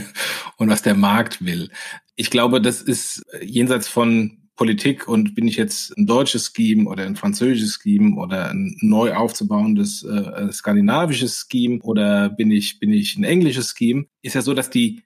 und 0.58 0.68
was 0.68 0.82
der 0.82 0.94
Markt 0.94 1.42
will. 1.44 1.70
Ich 2.16 2.30
glaube, 2.30 2.60
das 2.60 2.82
ist 2.82 3.22
jenseits 3.40 3.88
von 3.88 4.41
Politik 4.56 5.08
und 5.08 5.34
bin 5.34 5.48
ich 5.48 5.56
jetzt 5.56 5.96
ein 5.96 6.06
deutsches 6.06 6.52
Scheme 6.54 6.88
oder 6.88 7.04
ein 7.04 7.16
französisches 7.16 7.78
Scheme 7.82 8.16
oder 8.16 8.50
ein 8.50 8.76
neu 8.80 9.14
aufzubauendes 9.14 10.04
äh, 10.04 10.52
skandinavisches 10.52 11.46
Scheme 11.50 11.80
oder 11.82 12.28
bin 12.28 12.50
ich, 12.50 12.78
bin 12.78 12.92
ich 12.92 13.16
ein 13.16 13.24
englisches 13.24 13.74
Scheme, 13.76 14.06
ist 14.20 14.34
ja 14.34 14.42
so, 14.42 14.54
dass 14.54 14.70
die 14.70 15.02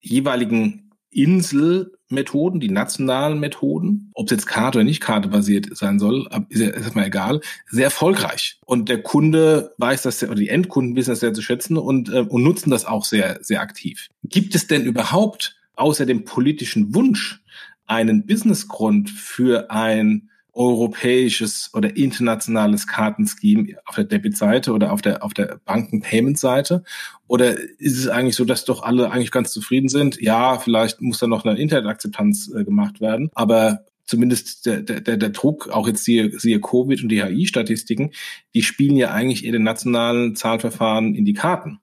jeweiligen 0.00 0.90
Inselmethoden, 1.12 2.58
die 2.58 2.70
nationalen 2.70 3.38
Methoden, 3.38 4.10
ob 4.14 4.26
es 4.26 4.32
jetzt 4.32 4.46
Karte 4.46 4.78
oder 4.78 4.84
nicht 4.84 5.00
Karte 5.02 5.28
basiert 5.28 5.76
sein 5.76 5.98
soll, 5.98 6.26
ist 6.48 6.60
ja 6.60 6.70
erstmal 6.70 7.06
egal, 7.06 7.40
sehr 7.68 7.84
erfolgreich. 7.84 8.58
Und 8.64 8.88
der 8.88 9.02
Kunde 9.02 9.74
weiß 9.76 10.02
das, 10.02 10.22
oder 10.22 10.34
die 10.34 10.48
Endkunden 10.48 10.96
wissen 10.96 11.10
das 11.10 11.20
sehr 11.20 11.34
zu 11.34 11.42
schätzen 11.42 11.76
und, 11.76 12.08
äh, 12.08 12.20
und 12.20 12.42
nutzen 12.42 12.70
das 12.70 12.86
auch 12.86 13.04
sehr, 13.04 13.38
sehr 13.42 13.60
aktiv. 13.60 14.08
Gibt 14.24 14.54
es 14.54 14.66
denn 14.66 14.84
überhaupt 14.84 15.56
außer 15.74 16.06
dem 16.06 16.24
politischen 16.24 16.94
Wunsch 16.94 17.42
einen 17.86 18.26
Businessgrund 18.26 19.10
für 19.10 19.70
ein 19.70 20.30
europäisches 20.54 21.70
oder 21.72 21.96
internationales 21.96 22.86
Kartenscheme 22.86 23.76
auf 23.86 23.94
der 23.94 24.04
Debit-Seite 24.04 24.72
oder 24.72 24.92
auf 24.92 25.00
der, 25.00 25.24
auf 25.24 25.32
der 25.32 25.60
Banken-Payment-Seite? 25.64 26.84
Oder 27.26 27.58
ist 27.58 27.98
es 27.98 28.08
eigentlich 28.08 28.36
so, 28.36 28.44
dass 28.44 28.64
doch 28.64 28.82
alle 28.82 29.10
eigentlich 29.10 29.30
ganz 29.30 29.50
zufrieden 29.52 29.88
sind? 29.88 30.20
Ja, 30.20 30.58
vielleicht 30.58 31.00
muss 31.00 31.18
da 31.18 31.26
noch 31.26 31.44
eine 31.44 31.58
Internetakzeptanz 31.58 32.52
äh, 32.54 32.64
gemacht 32.64 33.00
werden, 33.00 33.30
aber 33.34 33.86
zumindest 34.04 34.66
der, 34.66 34.82
der, 34.82 35.16
der 35.16 35.30
Druck, 35.30 35.68
auch 35.70 35.86
jetzt 35.86 36.04
siehe, 36.04 36.38
siehe 36.38 36.60
Covid 36.60 37.02
und 37.02 37.08
die 37.08 37.22
HI-Statistiken, 37.22 38.10
die 38.54 38.62
spielen 38.62 38.96
ja 38.96 39.12
eigentlich 39.12 39.42
den 39.42 39.62
nationalen 39.62 40.36
Zahlverfahren 40.36 41.14
in 41.14 41.24
die 41.24 41.32
Karten. 41.32 41.78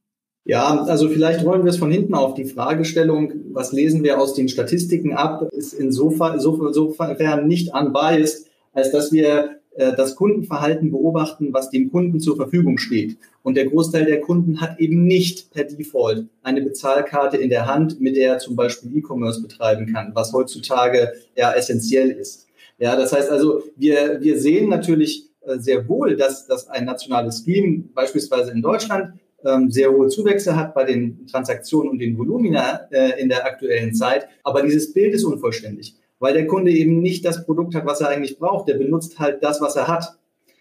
Ja, 0.45 0.83
also 0.83 1.09
vielleicht 1.09 1.45
rollen 1.45 1.63
wir 1.63 1.69
es 1.69 1.77
von 1.77 1.91
hinten 1.91 2.13
auf. 2.15 2.33
Die 2.33 2.45
Fragestellung, 2.45 3.33
was 3.51 3.71
lesen 3.71 4.03
wir 4.03 4.19
aus 4.19 4.33
den 4.33 4.49
Statistiken 4.49 5.13
ab, 5.13 5.47
ist 5.51 5.73
insofern, 5.73 6.35
insofern 6.35 7.47
nicht 7.47 7.73
unbiased, 7.73 8.47
als 8.73 8.91
dass 8.91 9.11
wir 9.11 9.59
äh, 9.75 9.95
das 9.95 10.15
Kundenverhalten 10.15 10.91
beobachten, 10.91 11.53
was 11.53 11.69
dem 11.69 11.91
Kunden 11.91 12.19
zur 12.19 12.35
Verfügung 12.35 12.77
steht. 12.77 13.17
Und 13.43 13.55
der 13.55 13.67
Großteil 13.67 14.05
der 14.05 14.21
Kunden 14.21 14.59
hat 14.59 14.79
eben 14.79 15.05
nicht 15.05 15.51
per 15.51 15.65
Default 15.65 16.25
eine 16.43 16.61
Bezahlkarte 16.61 17.37
in 17.37 17.49
der 17.49 17.67
Hand, 17.67 18.01
mit 18.01 18.15
der 18.15 18.33
er 18.33 18.39
zum 18.39 18.55
Beispiel 18.55 18.97
E-Commerce 18.97 19.41
betreiben 19.41 19.93
kann, 19.93 20.11
was 20.15 20.33
heutzutage 20.33 21.13
ja 21.35 21.53
essentiell 21.53 22.09
ist. 22.09 22.47
Ja, 22.77 22.95
das 22.95 23.13
heißt 23.13 23.29
also, 23.29 23.63
wir, 23.75 24.19
wir 24.21 24.39
sehen 24.39 24.69
natürlich 24.69 25.29
äh, 25.41 25.59
sehr 25.59 25.87
wohl, 25.87 26.15
dass, 26.15 26.47
dass 26.47 26.67
ein 26.67 26.85
nationales 26.85 27.43
Scheme 27.43 27.83
beispielsweise 27.93 28.51
in 28.51 28.61
Deutschland 28.61 29.13
ähm, 29.45 29.71
sehr 29.71 29.91
hohe 29.91 30.07
Zuwächse 30.07 30.55
hat 30.55 30.73
bei 30.73 30.85
den 30.85 31.27
Transaktionen 31.27 31.91
und 31.91 31.99
den 31.99 32.17
Volumina 32.17 32.87
äh, 32.91 33.21
in 33.21 33.29
der 33.29 33.45
aktuellen 33.45 33.93
Zeit. 33.93 34.27
Aber 34.43 34.61
dieses 34.61 34.93
Bild 34.93 35.13
ist 35.13 35.23
unvollständig, 35.23 35.95
weil 36.19 36.33
der 36.33 36.47
Kunde 36.47 36.71
eben 36.71 37.01
nicht 37.01 37.25
das 37.25 37.45
Produkt 37.45 37.75
hat, 37.75 37.85
was 37.85 38.01
er 38.01 38.09
eigentlich 38.09 38.37
braucht. 38.37 38.67
Der 38.67 38.75
benutzt 38.75 39.19
halt 39.19 39.43
das, 39.43 39.61
was 39.61 39.75
er 39.75 39.87
hat. 39.87 40.17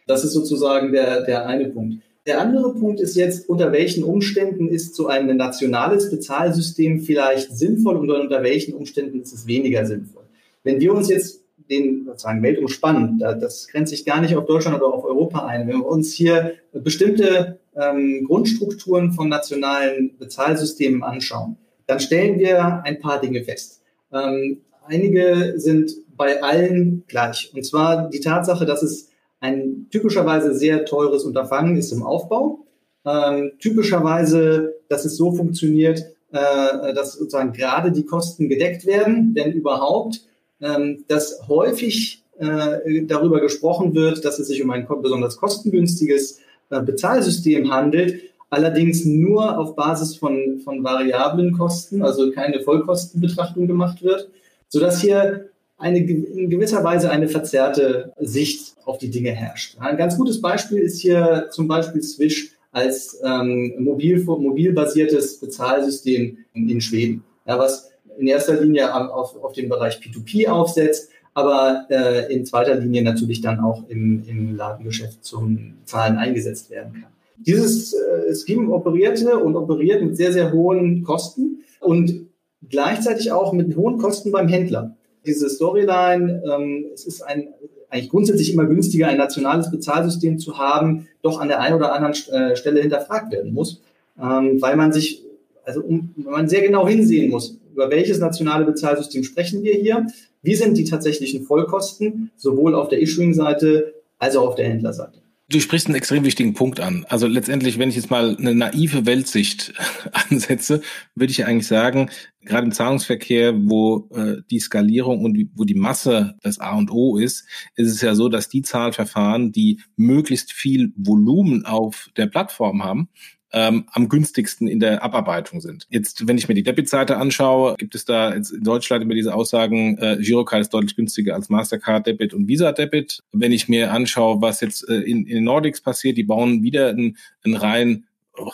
Das 0.06 0.24
ist 0.24 0.32
sozusagen 0.32 0.92
der, 0.92 1.22
der 1.22 1.46
eine 1.46 1.68
Punkt. 1.68 2.02
Der 2.26 2.40
andere 2.40 2.74
Punkt 2.74 3.00
ist 3.00 3.16
jetzt, 3.16 3.48
unter 3.48 3.72
welchen 3.72 4.04
Umständen 4.04 4.68
ist 4.68 4.94
so 4.94 5.06
ein 5.06 5.34
nationales 5.36 6.10
Bezahlsystem 6.10 7.00
vielleicht 7.00 7.56
sinnvoll 7.56 7.96
und 7.96 8.10
unter 8.10 8.42
welchen 8.42 8.74
Umständen 8.74 9.22
ist 9.22 9.32
es 9.32 9.46
weniger 9.46 9.86
sinnvoll. 9.86 10.24
Wenn 10.62 10.78
wir 10.78 10.92
uns 10.92 11.08
jetzt 11.08 11.42
den 11.70 12.04
sozusagen 12.04 12.42
weltumspannend, 12.42 13.22
das 13.22 13.68
grenzt 13.68 13.90
sich 13.90 14.04
gar 14.04 14.20
nicht 14.20 14.36
auf 14.36 14.46
Deutschland 14.46 14.76
oder 14.76 14.92
auf 14.92 15.04
Europa 15.04 15.46
ein, 15.46 15.68
wenn 15.68 15.78
wir 15.78 15.86
uns 15.86 16.12
hier 16.12 16.54
bestimmte 16.72 17.58
ähm, 17.80 18.24
Grundstrukturen 18.26 19.12
von 19.12 19.28
nationalen 19.28 20.16
Bezahlsystemen 20.18 21.02
anschauen, 21.02 21.56
dann 21.86 22.00
stellen 22.00 22.38
wir 22.38 22.82
ein 22.84 23.00
paar 23.00 23.20
Dinge 23.20 23.44
fest. 23.44 23.82
Ähm, 24.12 24.60
einige 24.86 25.54
sind 25.56 25.92
bei 26.16 26.42
allen 26.42 27.04
gleich. 27.06 27.52
Und 27.54 27.64
zwar 27.64 28.10
die 28.10 28.20
Tatsache, 28.20 28.66
dass 28.66 28.82
es 28.82 29.08
ein 29.40 29.86
typischerweise 29.90 30.54
sehr 30.54 30.84
teures 30.84 31.24
Unterfangen 31.24 31.76
ist 31.76 31.92
im 31.92 32.02
Aufbau. 32.02 32.66
Ähm, 33.06 33.52
typischerweise, 33.60 34.74
dass 34.88 35.04
es 35.04 35.16
so 35.16 35.32
funktioniert, 35.32 36.00
äh, 36.32 36.94
dass 36.94 37.14
sozusagen 37.14 37.52
gerade 37.52 37.92
die 37.92 38.04
Kosten 38.04 38.48
gedeckt 38.48 38.84
werden, 38.84 39.34
denn 39.34 39.52
überhaupt, 39.52 40.20
ähm, 40.60 41.04
dass 41.08 41.48
häufig 41.48 42.24
äh, 42.38 43.04
darüber 43.04 43.40
gesprochen 43.40 43.94
wird, 43.94 44.24
dass 44.24 44.38
es 44.38 44.48
sich 44.48 44.62
um 44.62 44.70
ein 44.70 44.86
besonders 45.00 45.36
kostengünstiges 45.36 46.40
Bezahlsystem 46.68 47.70
handelt, 47.70 48.20
allerdings 48.50 49.04
nur 49.04 49.58
auf 49.58 49.76
Basis 49.76 50.16
von, 50.16 50.60
von 50.64 50.82
variablen 50.82 51.52
Kosten, 51.52 52.02
also 52.02 52.30
keine 52.30 52.60
Vollkostenbetrachtung 52.60 53.66
gemacht 53.66 54.02
wird, 54.02 54.30
sodass 54.68 55.00
hier 55.00 55.50
eine, 55.76 55.98
in 55.98 56.50
gewisser 56.50 56.82
Weise 56.82 57.10
eine 57.10 57.28
verzerrte 57.28 58.12
Sicht 58.18 58.74
auf 58.84 58.98
die 58.98 59.10
Dinge 59.10 59.30
herrscht. 59.30 59.76
Ein 59.78 59.96
ganz 59.96 60.16
gutes 60.16 60.40
Beispiel 60.40 60.78
ist 60.78 61.00
hier 61.00 61.48
zum 61.50 61.68
Beispiel 61.68 62.02
Swish 62.02 62.52
als 62.72 63.18
ähm, 63.24 63.74
mobil, 63.78 64.22
mobilbasiertes 64.24 65.40
Bezahlsystem 65.40 66.38
in, 66.52 66.68
in 66.68 66.80
Schweden, 66.80 67.24
ja, 67.46 67.58
was 67.58 67.90
in 68.18 68.26
erster 68.26 68.60
Linie 68.60 68.92
auf, 69.14 69.36
auf 69.42 69.52
den 69.52 69.68
Bereich 69.68 69.98
P2P 69.98 70.48
aufsetzt, 70.48 71.10
aber 71.38 71.86
äh, 71.88 72.34
in 72.34 72.44
zweiter 72.44 72.74
Linie 72.74 73.02
natürlich 73.02 73.40
dann 73.40 73.60
auch 73.60 73.88
im, 73.88 74.24
im 74.26 74.56
Ladengeschäft 74.56 75.24
zum 75.24 75.74
Zahlen 75.84 76.16
eingesetzt 76.16 76.68
werden 76.68 76.94
kann. 76.94 77.12
Dieses 77.36 77.94
äh, 77.94 78.34
Scheme 78.34 78.72
operierte 78.72 79.38
und 79.38 79.54
operiert 79.54 80.02
mit 80.02 80.16
sehr, 80.16 80.32
sehr 80.32 80.52
hohen 80.52 81.04
Kosten 81.04 81.62
und 81.78 82.26
gleichzeitig 82.68 83.30
auch 83.30 83.52
mit 83.52 83.76
hohen 83.76 83.98
Kosten 83.98 84.32
beim 84.32 84.48
Händler. 84.48 84.96
Diese 85.24 85.48
Storyline, 85.48 86.42
ähm, 86.44 86.86
es 86.92 87.06
ist 87.06 87.22
ein, 87.22 87.50
eigentlich 87.88 88.10
grundsätzlich 88.10 88.52
immer 88.52 88.66
günstiger, 88.66 89.06
ein 89.06 89.16
nationales 89.16 89.70
Bezahlsystem 89.70 90.40
zu 90.40 90.58
haben, 90.58 91.06
doch 91.22 91.38
an 91.38 91.46
der 91.46 91.60
einen 91.60 91.76
oder 91.76 91.92
anderen 91.92 92.14
äh, 92.32 92.56
Stelle 92.56 92.80
hinterfragt 92.80 93.30
werden 93.30 93.54
muss, 93.54 93.80
ähm, 94.20 94.60
weil 94.60 94.74
man 94.74 94.92
sich, 94.92 95.22
also 95.64 95.82
um, 95.82 96.14
man 96.16 96.48
sehr 96.48 96.62
genau 96.62 96.88
hinsehen 96.88 97.30
muss, 97.30 97.56
über 97.72 97.90
welches 97.90 98.18
nationale 98.18 98.64
Bezahlsystem 98.64 99.22
sprechen 99.22 99.62
wir 99.62 99.74
hier, 99.74 100.08
wie 100.48 100.54
sind 100.54 100.78
die 100.78 100.84
tatsächlichen 100.84 101.44
Vollkosten, 101.44 102.30
sowohl 102.36 102.74
auf 102.74 102.88
der 102.88 103.02
Issuing-Seite 103.02 103.92
als 104.18 104.34
auch 104.34 104.48
auf 104.48 104.54
der 104.54 104.66
Händlerseite. 104.66 105.20
Du 105.50 105.60
sprichst 105.60 105.88
einen 105.88 105.96
extrem 105.96 106.24
wichtigen 106.24 106.54
Punkt 106.54 106.80
an. 106.80 107.04
Also 107.10 107.26
letztendlich, 107.26 107.78
wenn 107.78 107.90
ich 107.90 107.96
jetzt 107.96 108.10
mal 108.10 108.34
eine 108.34 108.54
naive 108.54 109.04
Weltsicht 109.04 109.74
ansetze, 110.30 110.80
würde 111.14 111.32
ich 111.32 111.44
eigentlich 111.44 111.66
sagen, 111.66 112.08
gerade 112.40 112.64
im 112.64 112.72
Zahlungsverkehr, 112.72 113.54
wo 113.58 114.08
äh, 114.14 114.36
die 114.50 114.58
Skalierung 114.58 115.22
und 115.22 115.38
wo 115.54 115.64
die 115.64 115.74
Masse 115.74 116.34
das 116.42 116.60
A 116.60 116.78
und 116.78 116.90
O 116.90 117.18
ist, 117.18 117.44
ist 117.76 117.92
es 117.92 118.00
ja 118.00 118.14
so, 118.14 118.30
dass 118.30 118.48
die 118.48 118.62
Zahlverfahren, 118.62 119.52
die 119.52 119.82
möglichst 119.96 120.54
viel 120.54 120.94
Volumen 120.96 121.66
auf 121.66 122.08
der 122.16 122.26
Plattform 122.26 122.82
haben, 122.82 123.10
ähm, 123.52 123.86
am 123.92 124.08
günstigsten 124.08 124.68
in 124.68 124.80
der 124.80 125.02
Abarbeitung 125.02 125.60
sind. 125.60 125.86
Jetzt, 125.88 126.26
wenn 126.26 126.38
ich 126.38 126.48
mir 126.48 126.54
die 126.54 126.62
Debit-Seite 126.62 127.16
anschaue, 127.16 127.76
gibt 127.76 127.94
es 127.94 128.04
da 128.04 128.34
jetzt 128.34 128.50
in 128.50 128.62
Deutschland 128.62 129.02
immer 129.02 129.14
diese 129.14 129.34
Aussagen, 129.34 129.96
äh, 129.98 130.18
Girocard 130.20 130.60
ist 130.60 130.74
deutlich 130.74 130.96
günstiger 130.96 131.34
als 131.34 131.48
Mastercard 131.48 132.06
Debit 132.06 132.34
und 132.34 132.48
Visa 132.48 132.72
Debit. 132.72 133.22
Wenn 133.32 133.52
ich 133.52 133.68
mir 133.68 133.92
anschaue, 133.92 134.40
was 134.42 134.60
jetzt 134.60 134.88
äh, 134.88 134.96
in, 134.96 135.26
in 135.26 135.36
den 135.36 135.44
Nordics 135.44 135.80
passiert, 135.80 136.16
die 136.16 136.24
bauen 136.24 136.62
wieder 136.62 136.88
ein, 136.90 137.16
ein 137.44 137.54
rein 137.54 138.04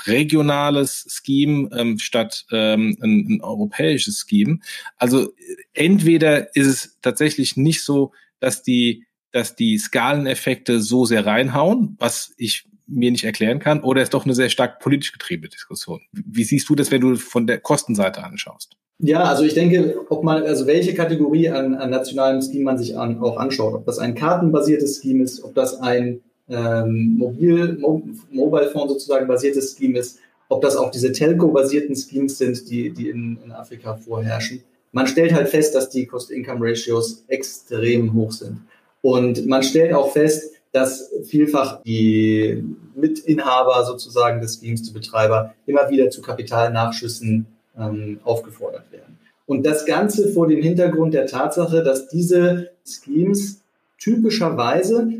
regionales 0.06 1.06
Scheme 1.08 1.68
ähm, 1.76 1.98
statt 1.98 2.46
ähm, 2.52 2.96
ein, 3.02 3.26
ein 3.28 3.40
europäisches 3.42 4.24
Scheme. 4.28 4.60
Also 4.96 5.32
entweder 5.72 6.54
ist 6.56 6.66
es 6.66 6.98
tatsächlich 7.02 7.56
nicht 7.56 7.82
so, 7.82 8.12
dass 8.40 8.62
die 8.62 9.04
dass 9.30 9.56
die 9.56 9.78
Skaleneffekte 9.78 10.80
so 10.80 11.06
sehr 11.06 11.26
reinhauen, 11.26 11.96
was 11.98 12.32
ich 12.36 12.68
mir 12.86 13.10
nicht 13.10 13.24
erklären 13.24 13.58
kann, 13.58 13.82
oder 13.82 14.02
ist 14.02 14.14
doch 14.14 14.24
eine 14.24 14.34
sehr 14.34 14.50
stark 14.50 14.80
politisch 14.80 15.12
getriebene 15.12 15.48
Diskussion. 15.48 16.00
Wie 16.12 16.44
siehst 16.44 16.68
du 16.68 16.74
das, 16.74 16.90
wenn 16.90 17.00
du 17.00 17.16
von 17.16 17.46
der 17.46 17.58
Kostenseite 17.58 18.22
anschaust? 18.22 18.76
Ja, 18.98 19.24
also 19.24 19.44
ich 19.44 19.54
denke, 19.54 20.04
ob 20.08 20.22
man, 20.22 20.44
also 20.44 20.66
welche 20.66 20.94
Kategorie 20.94 21.48
an, 21.48 21.74
an 21.74 21.90
nationalem 21.90 22.42
Scheme 22.42 22.64
man 22.64 22.78
sich 22.78 22.96
an, 22.96 23.18
auch 23.20 23.36
anschaut, 23.36 23.74
ob 23.74 23.86
das 23.86 23.98
ein 23.98 24.14
kartenbasiertes 24.14 25.00
Scheme 25.00 25.24
ist, 25.24 25.42
ob 25.42 25.54
das 25.54 25.80
ein 25.80 26.20
ähm, 26.48 27.16
Mobil, 27.18 27.76
Mo, 27.80 28.02
Mobile 28.30 28.70
Phone 28.70 28.88
sozusagen 28.88 29.26
basiertes 29.26 29.76
Scheme 29.76 29.98
ist, 29.98 30.18
ob 30.48 30.62
das 30.62 30.76
auch 30.76 30.90
diese 30.90 31.10
Telco-basierten 31.10 31.96
Schemes 31.96 32.38
sind, 32.38 32.70
die, 32.70 32.90
die 32.90 33.08
in, 33.08 33.38
in 33.44 33.52
Afrika 33.52 33.96
vorherrschen. 33.96 34.62
Man 34.92 35.06
stellt 35.06 35.32
halt 35.32 35.48
fest, 35.48 35.74
dass 35.74 35.90
die 35.90 36.06
Cost-Income-Ratios 36.06 37.24
extrem 37.28 38.14
hoch 38.14 38.30
sind. 38.30 38.60
Und 39.02 39.46
man 39.46 39.62
stellt 39.62 39.92
auch 39.92 40.12
fest, 40.12 40.53
dass 40.74 41.12
vielfach 41.22 41.82
die 41.84 42.64
Mitinhaber 42.96 43.84
sozusagen 43.84 44.40
des 44.40 44.58
Schemes, 44.58 44.82
die 44.82 44.92
Betreiber, 44.92 45.54
immer 45.66 45.88
wieder 45.88 46.10
zu 46.10 46.20
Kapitalnachschüssen 46.20 47.46
ähm, 47.78 48.18
aufgefordert 48.24 48.90
werden. 48.90 49.16
Und 49.46 49.64
das 49.64 49.86
Ganze 49.86 50.32
vor 50.32 50.48
dem 50.48 50.60
Hintergrund 50.60 51.14
der 51.14 51.26
Tatsache, 51.26 51.84
dass 51.84 52.08
diese 52.08 52.70
Schemes 52.84 53.60
typischerweise, 53.98 55.12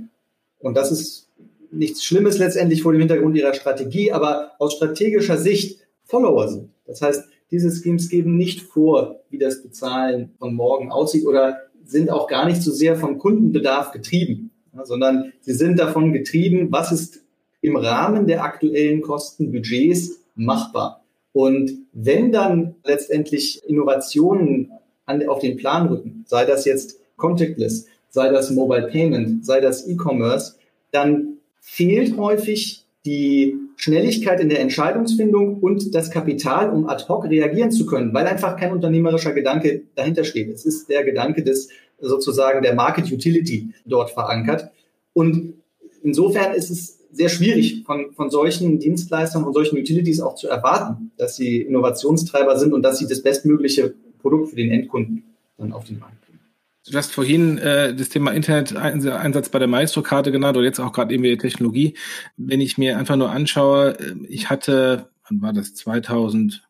und 0.58 0.76
das 0.76 0.90
ist 0.90 1.28
nichts 1.70 2.02
Schlimmes 2.04 2.38
letztendlich 2.38 2.82
vor 2.82 2.90
dem 2.90 3.00
Hintergrund 3.00 3.36
ihrer 3.36 3.54
Strategie, 3.54 4.10
aber 4.10 4.52
aus 4.58 4.74
strategischer 4.74 5.38
Sicht 5.38 5.86
Follower 6.02 6.48
sind. 6.48 6.70
Das 6.84 7.00
heißt, 7.00 7.26
diese 7.52 7.70
Schemes 7.70 8.10
geben 8.10 8.36
nicht 8.36 8.62
vor, 8.62 9.20
wie 9.30 9.38
das 9.38 9.62
Bezahlen 9.62 10.34
von 10.40 10.52
morgen 10.52 10.90
aussieht 10.90 11.26
oder 11.26 11.58
sind 11.84 12.10
auch 12.10 12.26
gar 12.26 12.44
nicht 12.44 12.60
so 12.60 12.72
sehr 12.72 12.96
vom 12.96 13.18
Kundenbedarf 13.18 13.92
getrieben, 13.92 14.50
sondern 14.82 15.32
sie 15.40 15.54
sind 15.54 15.78
davon 15.78 16.12
getrieben, 16.12 16.68
was 16.70 16.92
ist 16.92 17.22
im 17.60 17.76
Rahmen 17.76 18.26
der 18.26 18.44
aktuellen 18.44 19.00
Kostenbudgets 19.00 20.20
machbar. 20.34 21.02
Und 21.32 21.72
wenn 21.92 22.30
dann 22.30 22.76
letztendlich 22.84 23.62
Innovationen 23.66 24.70
an, 25.06 25.26
auf 25.28 25.40
den 25.40 25.56
Plan 25.56 25.88
rücken, 25.88 26.24
sei 26.26 26.44
das 26.44 26.64
jetzt 26.64 27.00
Contactless, 27.16 27.86
sei 28.10 28.28
das 28.30 28.50
Mobile 28.50 28.88
Payment, 28.88 29.44
sei 29.44 29.60
das 29.60 29.88
E-Commerce, 29.88 30.54
dann 30.92 31.38
fehlt 31.60 32.16
häufig 32.16 32.84
die 33.04 33.56
Schnelligkeit 33.76 34.40
in 34.40 34.48
der 34.48 34.60
Entscheidungsfindung 34.60 35.58
und 35.60 35.94
das 35.94 36.10
Kapital, 36.10 36.70
um 36.70 36.88
ad 36.88 37.04
hoc 37.08 37.24
reagieren 37.24 37.70
zu 37.70 37.86
können, 37.86 38.14
weil 38.14 38.26
einfach 38.26 38.56
kein 38.56 38.72
unternehmerischer 38.72 39.32
Gedanke 39.32 39.82
dahinter 39.94 40.24
steht. 40.24 40.48
Es 40.48 40.64
ist 40.64 40.88
der 40.88 41.04
Gedanke 41.04 41.42
des 41.42 41.68
sozusagen 42.08 42.62
der 42.62 42.74
Market 42.74 43.10
Utility 43.10 43.70
dort 43.84 44.10
verankert. 44.10 44.70
Und 45.12 45.54
insofern 46.02 46.54
ist 46.54 46.70
es 46.70 46.98
sehr 47.12 47.28
schwierig 47.28 47.84
von, 47.84 48.12
von 48.12 48.30
solchen 48.30 48.78
Dienstleistern 48.80 49.44
und 49.44 49.54
solchen 49.54 49.78
Utilities 49.78 50.20
auch 50.20 50.34
zu 50.34 50.48
erwarten, 50.48 51.12
dass 51.16 51.36
sie 51.36 51.60
Innovationstreiber 51.62 52.58
sind 52.58 52.72
und 52.72 52.82
dass 52.82 52.98
sie 52.98 53.06
das 53.06 53.22
bestmögliche 53.22 53.94
Produkt 54.20 54.50
für 54.50 54.56
den 54.56 54.70
Endkunden 54.70 55.24
dann 55.56 55.72
auf 55.72 55.84
den 55.84 56.00
Markt 56.00 56.20
bringen. 56.22 56.40
Du 56.86 56.96
hast 56.96 57.12
vorhin 57.12 57.58
äh, 57.58 57.94
das 57.94 58.08
Thema 58.08 58.32
Internet-Einsatz 58.32 59.48
bei 59.48 59.58
der 59.58 59.68
Maestro-Karte 59.68 60.32
genannt 60.32 60.56
oder 60.56 60.66
jetzt 60.66 60.80
auch 60.80 60.92
gerade 60.92 61.14
eben 61.14 61.22
die 61.22 61.38
Technologie. 61.38 61.94
Wenn 62.36 62.60
ich 62.60 62.76
mir 62.76 62.98
einfach 62.98 63.16
nur 63.16 63.30
anschaue, 63.30 63.98
äh, 63.98 64.14
ich 64.28 64.50
hatte, 64.50 65.08
wann 65.28 65.40
war 65.40 65.52
das, 65.52 65.74
2005 65.74 66.60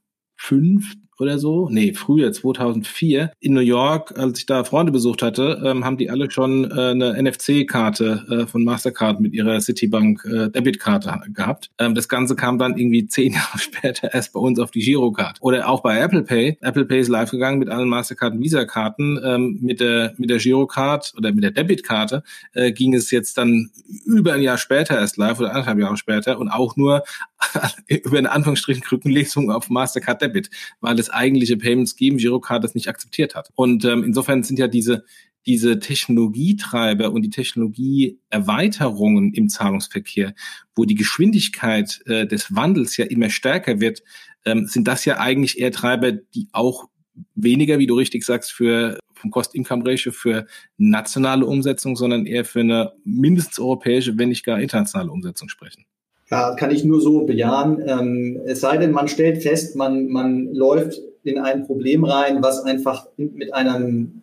oder 1.18 1.38
so, 1.38 1.68
nee, 1.71 1.92
früher, 1.92 2.33
2004, 2.33 3.33
in 3.40 3.54
New 3.54 3.61
York, 3.61 4.18
als 4.18 4.38
ich 4.40 4.47
da 4.47 4.64
Freunde 4.64 4.92
besucht 4.92 5.23
hatte, 5.23 5.62
ähm, 5.64 5.85
haben 5.85 5.97
die 5.97 6.11
alle 6.11 6.30
schon 6.30 6.71
äh, 6.71 6.90
eine 6.90 7.23
NFC-Karte 7.23 8.25
äh, 8.28 8.47
von 8.47 8.64
Mastercard 8.64 9.21
mit 9.21 9.33
ihrer 9.33 9.61
Citibank 9.61 10.25
äh, 10.25 10.50
Debitkarte 10.50 11.21
gehabt. 11.33 11.71
Ähm, 11.78 11.94
das 11.94 12.09
Ganze 12.09 12.37
kam 12.37 12.59
dann 12.59 12.76
irgendwie 12.76 13.06
zehn 13.14 13.35
Jahre 13.35 13.59
später 13.59 14.12
erst 14.12 14.33
bei 14.33 14.40
uns 14.40 14.59
auf 14.59 14.71
die 14.71 14.80
Girocard. 14.80 15.38
Oder 15.40 15.68
auch 15.68 15.83
bei 15.83 15.99
Apple 15.99 16.23
Pay. 16.23 16.59
Apple 16.61 16.85
Pay 16.85 17.00
ist 17.00 17.09
live 17.09 17.30
gegangen 17.30 17.59
mit 17.59 17.68
allen 17.68 17.88
Mastercard 17.88 18.38
Visa-Karten. 18.38 19.21
Ähm, 19.25 19.59
mit 19.61 19.80
der 19.80 20.14
mit 20.16 20.30
der 20.30 20.38
Girocard 20.38 21.12
oder 21.16 21.33
mit 21.33 21.44
der 21.44 21.50
Debitkarte 21.50 22.23
äh, 22.52 22.73
ging 22.73 22.94
es 22.94 23.11
jetzt 23.11 23.38
dann 23.38 23.71
über 24.04 24.33
ein 24.35 24.42
Jahr 24.42 24.59
später 24.59 24.99
erst 24.99 25.16
live 25.16 25.40
oder 25.40 25.50
anderthalb 25.50 25.78
Jahre 25.78 25.97
später 25.97 26.38
und 26.38 26.49
auch 26.49 26.76
nur 26.76 27.04
über 27.88 28.18
eine 28.18 28.30
Anführungsstrichen 28.30 28.83
Krückenlesung 28.83 29.50
auf 29.50 29.71
Mastercard 29.71 30.23
Debit, 30.23 30.50
weil 30.80 30.99
das 31.07 31.15
eigentliche 31.15 31.57
Payment 31.57 31.89
Scheme 31.89 32.17
Girocard 32.17 32.65
das 32.65 32.75
nicht 32.75 32.89
akzeptiert 32.89 33.35
hat. 33.35 33.51
Und 33.55 33.85
ähm, 33.85 34.05
insofern 34.05 34.43
sind 34.43 34.59
ja 34.59 34.69
diese 34.69 35.05
diese 35.47 35.79
Technologietreiber 35.79 37.13
und 37.13 37.23
die 37.23 37.31
Technologieerweiterungen 37.31 39.35
im 39.35 39.49
Zahlungsverkehr, 39.49 40.35
wo 40.75 40.85
die 40.85 40.95
Geschwindigkeit 40.95 42.01
äh, 42.07 42.27
des 42.27 42.55
Wandels 42.55 42.97
ja 42.97 43.05
immer 43.05 43.31
stärker 43.31 43.81
wird, 43.81 44.03
ähm, 44.45 44.67
sind 44.67 44.89
das 44.89 45.05
ja 45.05 45.19
eigentlich 45.19 45.59
eher 45.59 45.73
Treiber, 45.73 46.13
die 46.13 46.49
auch 46.53 46.89
weniger, 47.35 47.79
wie 47.79 47.87
du 47.87 47.95
richtig 47.95 48.25
sagst, 48.25 48.53
für 48.53 48.99
vom 49.15 49.31
Cost-Income-Ratio 49.31 50.13
für 50.13 50.47
nationale 50.77 51.47
Umsetzung, 51.47 51.97
sondern 51.97 52.27
eher 52.27 52.45
für 52.45 52.61
eine 52.61 52.93
mindestens 53.05 53.59
europäische, 53.59 54.19
wenn 54.19 54.29
nicht 54.29 54.45
gar 54.45 54.61
internationale 54.61 55.11
Umsetzung 55.11 55.49
sprechen. 55.49 55.87
Ja, 56.31 56.55
kann 56.55 56.71
ich 56.71 56.85
nur 56.85 57.01
so 57.01 57.27
bejahen. 57.27 57.83
Ähm, 57.87 58.41
es 58.47 58.61
sei 58.61 58.79
denn, 58.79 58.93
man 58.93 59.09
stellt 59.09 59.43
fest, 59.43 59.77
man, 59.77 60.09
man 60.09 60.55
läuft 60.55 61.01
in 61.23 61.39
ein 61.39 61.67
Problem 61.67 62.05
rein, 62.05 62.43
was 62.43 62.63
einfach 62.65 63.07
mit 63.17 63.53
einem 63.53 64.23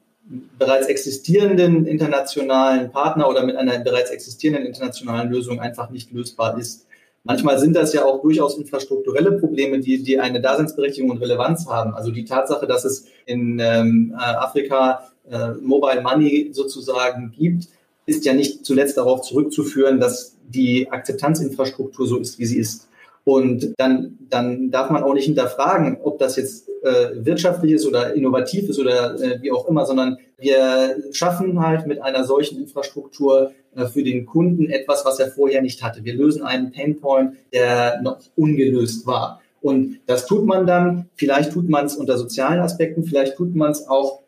bereits 0.58 0.88
existierenden 0.88 1.86
internationalen 1.86 2.92
Partner 2.92 3.30
oder 3.30 3.46
mit 3.46 3.56
einer 3.56 3.80
bereits 3.80 4.12
existierenden 4.12 4.66
internationalen 4.66 5.30
Lösung 5.32 5.60
einfach 5.60 5.90
nicht 5.90 6.12
lösbar 6.12 6.58
ist. 6.58 6.88
Manchmal 7.24 7.60
sind 7.60 7.76
das 7.76 7.94
ja 7.94 8.04
auch 8.04 8.22
durchaus 8.22 8.58
infrastrukturelle 8.58 9.34
Probleme, 9.34 9.80
die, 9.80 10.02
die 10.02 10.20
eine 10.20 10.42
Daseinsberechtigung 10.42 11.12
und 11.12 11.18
Relevanz 11.18 11.68
haben. 11.68 11.94
Also 11.94 12.10
die 12.12 12.26
Tatsache, 12.26 12.66
dass 12.66 12.84
es 12.84 13.06
in 13.26 13.60
ähm, 13.60 14.16
Afrika 14.18 15.12
äh, 15.30 15.50
Mobile 15.62 16.02
Money 16.02 16.50
sozusagen 16.52 17.32
gibt, 17.38 17.68
ist 18.12 18.26
ja 18.26 18.34
nicht 18.34 18.66
zuletzt 18.66 18.98
darauf 18.98 19.22
zurückzuführen, 19.22 20.00
dass 20.00 20.38
die 20.48 20.92
Akzeptanzinfrastruktur 20.92 22.08
so 22.08 22.18
ist, 22.18 22.38
wie 22.38 22.46
sie 22.46 22.58
ist. 22.58 22.90
Und 23.24 23.74
dann, 23.78 24.18
dann 24.30 24.72
darf 24.72 24.90
man 24.90 25.04
auch 25.04 25.14
nicht 25.14 25.26
hinterfragen, 25.26 25.98
ob 26.04 26.20
das 26.20 26.36
jetzt 26.36 26.68
äh, 26.84 27.24
wirtschaftlich 27.26 27.74
ist 27.74 27.86
oder 27.86 28.14
innovativ 28.16 28.68
ist 28.68 28.80
oder 28.80 29.16
äh, 29.22 29.42
wie 29.42 29.52
auch 29.52 29.68
immer, 29.68 29.86
sondern 29.86 30.18
wir 30.38 30.98
schaffen 31.12 31.60
halt 31.60 31.88
mit 31.88 32.02
einer 32.02 32.24
solchen 32.24 32.60
Infrastruktur 32.60 33.52
äh, 33.76 33.86
für 33.86 34.04
den 34.04 34.26
Kunden 34.26 34.70
etwas, 34.70 35.06
was 35.06 35.20
er 35.20 35.32
vorher 35.32 35.62
nicht 35.62 35.84
hatte. 35.84 36.04
Wir 36.04 36.16
lösen 36.16 36.42
einen 36.42 36.72
Painpoint, 36.72 37.36
der 37.54 38.02
noch 38.02 38.20
ungelöst 38.36 39.06
war. 39.06 39.42
Und 39.62 40.00
das 40.08 40.26
tut 40.26 40.46
man 40.46 40.66
dann, 40.66 41.10
vielleicht 41.16 41.54
tut 41.54 41.70
man 41.70 41.86
es 41.86 41.96
unter 41.96 42.18
sozialen 42.18 42.60
Aspekten, 42.60 43.04
vielleicht 43.04 43.36
tut 43.36 43.56
man 43.56 43.72
es 43.72 43.88
auch 43.88 44.22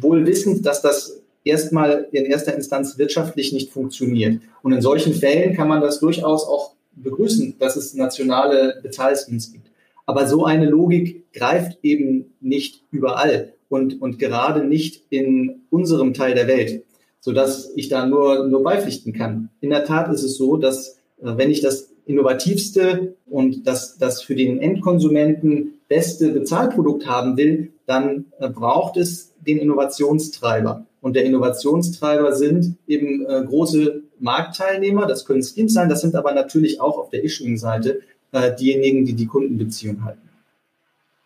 wohl 0.00 0.26
wissend, 0.26 0.66
dass 0.66 0.82
das 0.82 1.22
erstmal 1.44 2.08
in 2.12 2.24
erster 2.24 2.54
Instanz 2.54 2.98
wirtschaftlich 2.98 3.52
nicht 3.52 3.70
funktioniert. 3.70 4.40
Und 4.62 4.72
in 4.72 4.80
solchen 4.80 5.14
Fällen 5.14 5.54
kann 5.54 5.68
man 5.68 5.80
das 5.80 6.00
durchaus 6.00 6.44
auch 6.44 6.74
begrüßen, 6.96 7.56
dass 7.58 7.76
es 7.76 7.94
nationale 7.94 8.80
Bezahlschemes 8.82 9.52
gibt. 9.52 9.70
Aber 10.06 10.26
so 10.26 10.44
eine 10.44 10.68
Logik 10.68 11.32
greift 11.32 11.78
eben 11.82 12.34
nicht 12.40 12.82
überall 12.90 13.54
und, 13.68 14.00
und 14.00 14.18
gerade 14.18 14.64
nicht 14.64 15.04
in 15.10 15.62
unserem 15.70 16.14
Teil 16.14 16.34
der 16.34 16.46
Welt, 16.46 16.84
sodass 17.20 17.72
ich 17.74 17.88
da 17.88 18.06
nur, 18.06 18.46
nur 18.48 18.62
beipflichten 18.62 19.12
kann. 19.12 19.50
In 19.60 19.70
der 19.70 19.84
Tat 19.84 20.12
ist 20.12 20.22
es 20.22 20.36
so, 20.36 20.56
dass 20.56 20.98
äh, 21.22 21.36
wenn 21.36 21.50
ich 21.50 21.60
das 21.60 21.90
innovativste 22.06 23.16
und 23.26 23.66
das, 23.66 23.96
das 23.96 24.22
für 24.22 24.34
den 24.34 24.58
Endkonsumenten 24.60 25.80
beste 25.88 26.30
Bezahlprodukt 26.32 27.06
haben 27.06 27.36
will, 27.36 27.72
dann 27.86 28.26
äh, 28.38 28.48
braucht 28.48 28.96
es 28.96 29.32
den 29.40 29.58
Innovationstreiber. 29.58 30.86
Und 31.04 31.16
der 31.16 31.26
Innovationstreiber 31.26 32.34
sind 32.34 32.76
eben 32.86 33.26
äh, 33.26 33.44
große 33.44 34.04
Marktteilnehmer. 34.20 35.04
Das 35.04 35.26
können 35.26 35.42
Schemes 35.42 35.74
sein, 35.74 35.90
das 35.90 36.00
sind 36.00 36.14
aber 36.14 36.32
natürlich 36.32 36.80
auch 36.80 36.96
auf 36.96 37.10
der 37.10 37.22
Issuing-Seite 37.22 38.00
äh, 38.32 38.56
diejenigen, 38.56 39.04
die 39.04 39.12
die 39.12 39.26
Kundenbeziehung 39.26 40.02
halten. 40.02 40.23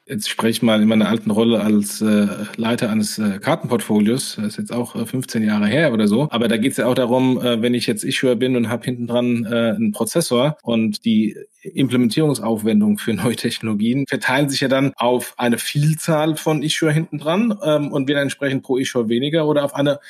Jetzt 0.09 0.31
spreche 0.31 0.51
ich 0.51 0.63
mal 0.63 0.81
in 0.81 0.89
meiner 0.89 1.07
alten 1.07 1.31
Rolle 1.31 1.61
als 1.61 2.01
äh, 2.01 2.29
Leiter 2.57 2.89
eines 2.89 3.19
äh, 3.19 3.39
Kartenportfolios. 3.41 4.37
Das 4.37 4.47
ist 4.47 4.57
jetzt 4.57 4.73
auch 4.73 4.97
äh, 4.97 5.05
15 5.05 5.43
Jahre 5.43 5.67
her 5.67 5.93
oder 5.93 6.09
so. 6.09 6.29
Aber 6.31 6.49
da 6.49 6.57
geht 6.57 6.73
es 6.73 6.79
ja 6.79 6.87
auch 6.87 6.95
darum, 6.95 7.39
äh, 7.43 7.61
wenn 7.61 7.75
ich 7.75 7.87
jetzt 7.87 8.05
Issuer 8.05 8.35
bin 8.37 8.57
und 8.57 8.71
habe 8.71 8.87
hinten 8.87 9.07
dran 9.07 9.45
äh, 9.45 9.75
einen 9.77 9.93
Prozessor 9.93 10.57
und 10.63 11.05
die 11.05 11.37
Implementierungsaufwendungen 11.61 12.97
für 12.97 13.13
neue 13.15 13.37
Technologien 13.37 14.07
verteilen 14.09 14.49
sich 14.49 14.61
ja 14.61 14.69
dann 14.69 14.95
auf 14.97 15.35
eine 15.37 15.59
Vielzahl 15.59 16.37
von 16.37 16.63
Issuer 16.63 16.91
hinten 16.91 17.19
dran 17.19 17.59
ähm, 17.63 17.93
und 17.93 18.09
werden 18.09 18.23
entsprechend 18.23 18.63
pro 18.63 18.79
Issuer 18.79 19.11
weniger 19.11 19.47
oder 19.47 19.63
auf 19.63 19.75
eine 19.75 20.01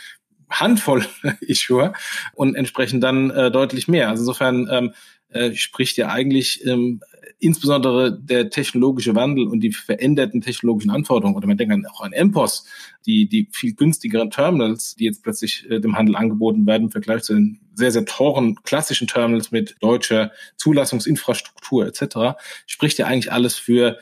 Handvoll 0.49 1.05
Issuer 1.41 1.93
und 2.35 2.55
entsprechend 2.55 3.03
dann 3.03 3.31
äh, 3.31 3.51
deutlich 3.51 3.89
mehr. 3.89 4.11
Also 4.11 4.23
insofern 4.23 4.69
ähm, 4.71 4.93
äh, 5.31 5.55
spricht 5.55 5.97
ja 5.97 6.09
eigentlich 6.09 6.65
ähm, 6.67 7.01
insbesondere 7.41 8.19
der 8.19 8.51
technologische 8.51 9.15
Wandel 9.15 9.47
und 9.47 9.61
die 9.61 9.73
veränderten 9.73 10.41
technologischen 10.41 10.91
Anforderungen, 10.91 11.37
oder 11.37 11.47
man 11.47 11.57
denkt 11.57 11.87
auch 11.91 12.01
an 12.01 12.13
MPOS, 12.13 12.65
die, 13.07 13.29
die 13.29 13.49
viel 13.53 13.75
günstigeren 13.75 14.31
Terminals, 14.31 14.97
die 14.97 15.05
jetzt 15.05 15.23
plötzlich 15.23 15.69
äh, 15.71 15.81
dem 15.81 15.97
Handel 15.97 16.17
angeboten 16.17 16.67
werden 16.67 16.85
im 16.85 16.91
Vergleich 16.91 17.23
zu 17.23 17.35
den 17.35 17.61
sehr, 17.75 17.93
sehr 17.93 18.05
teuren 18.05 18.57
klassischen 18.65 19.07
Terminals 19.07 19.53
mit 19.53 19.77
deutscher 19.81 20.33
Zulassungsinfrastruktur 20.57 21.87
etc., 21.87 22.39
spricht 22.67 22.99
ja 22.99 23.07
eigentlich 23.07 23.33
alles 23.33 23.57
für 23.57 23.99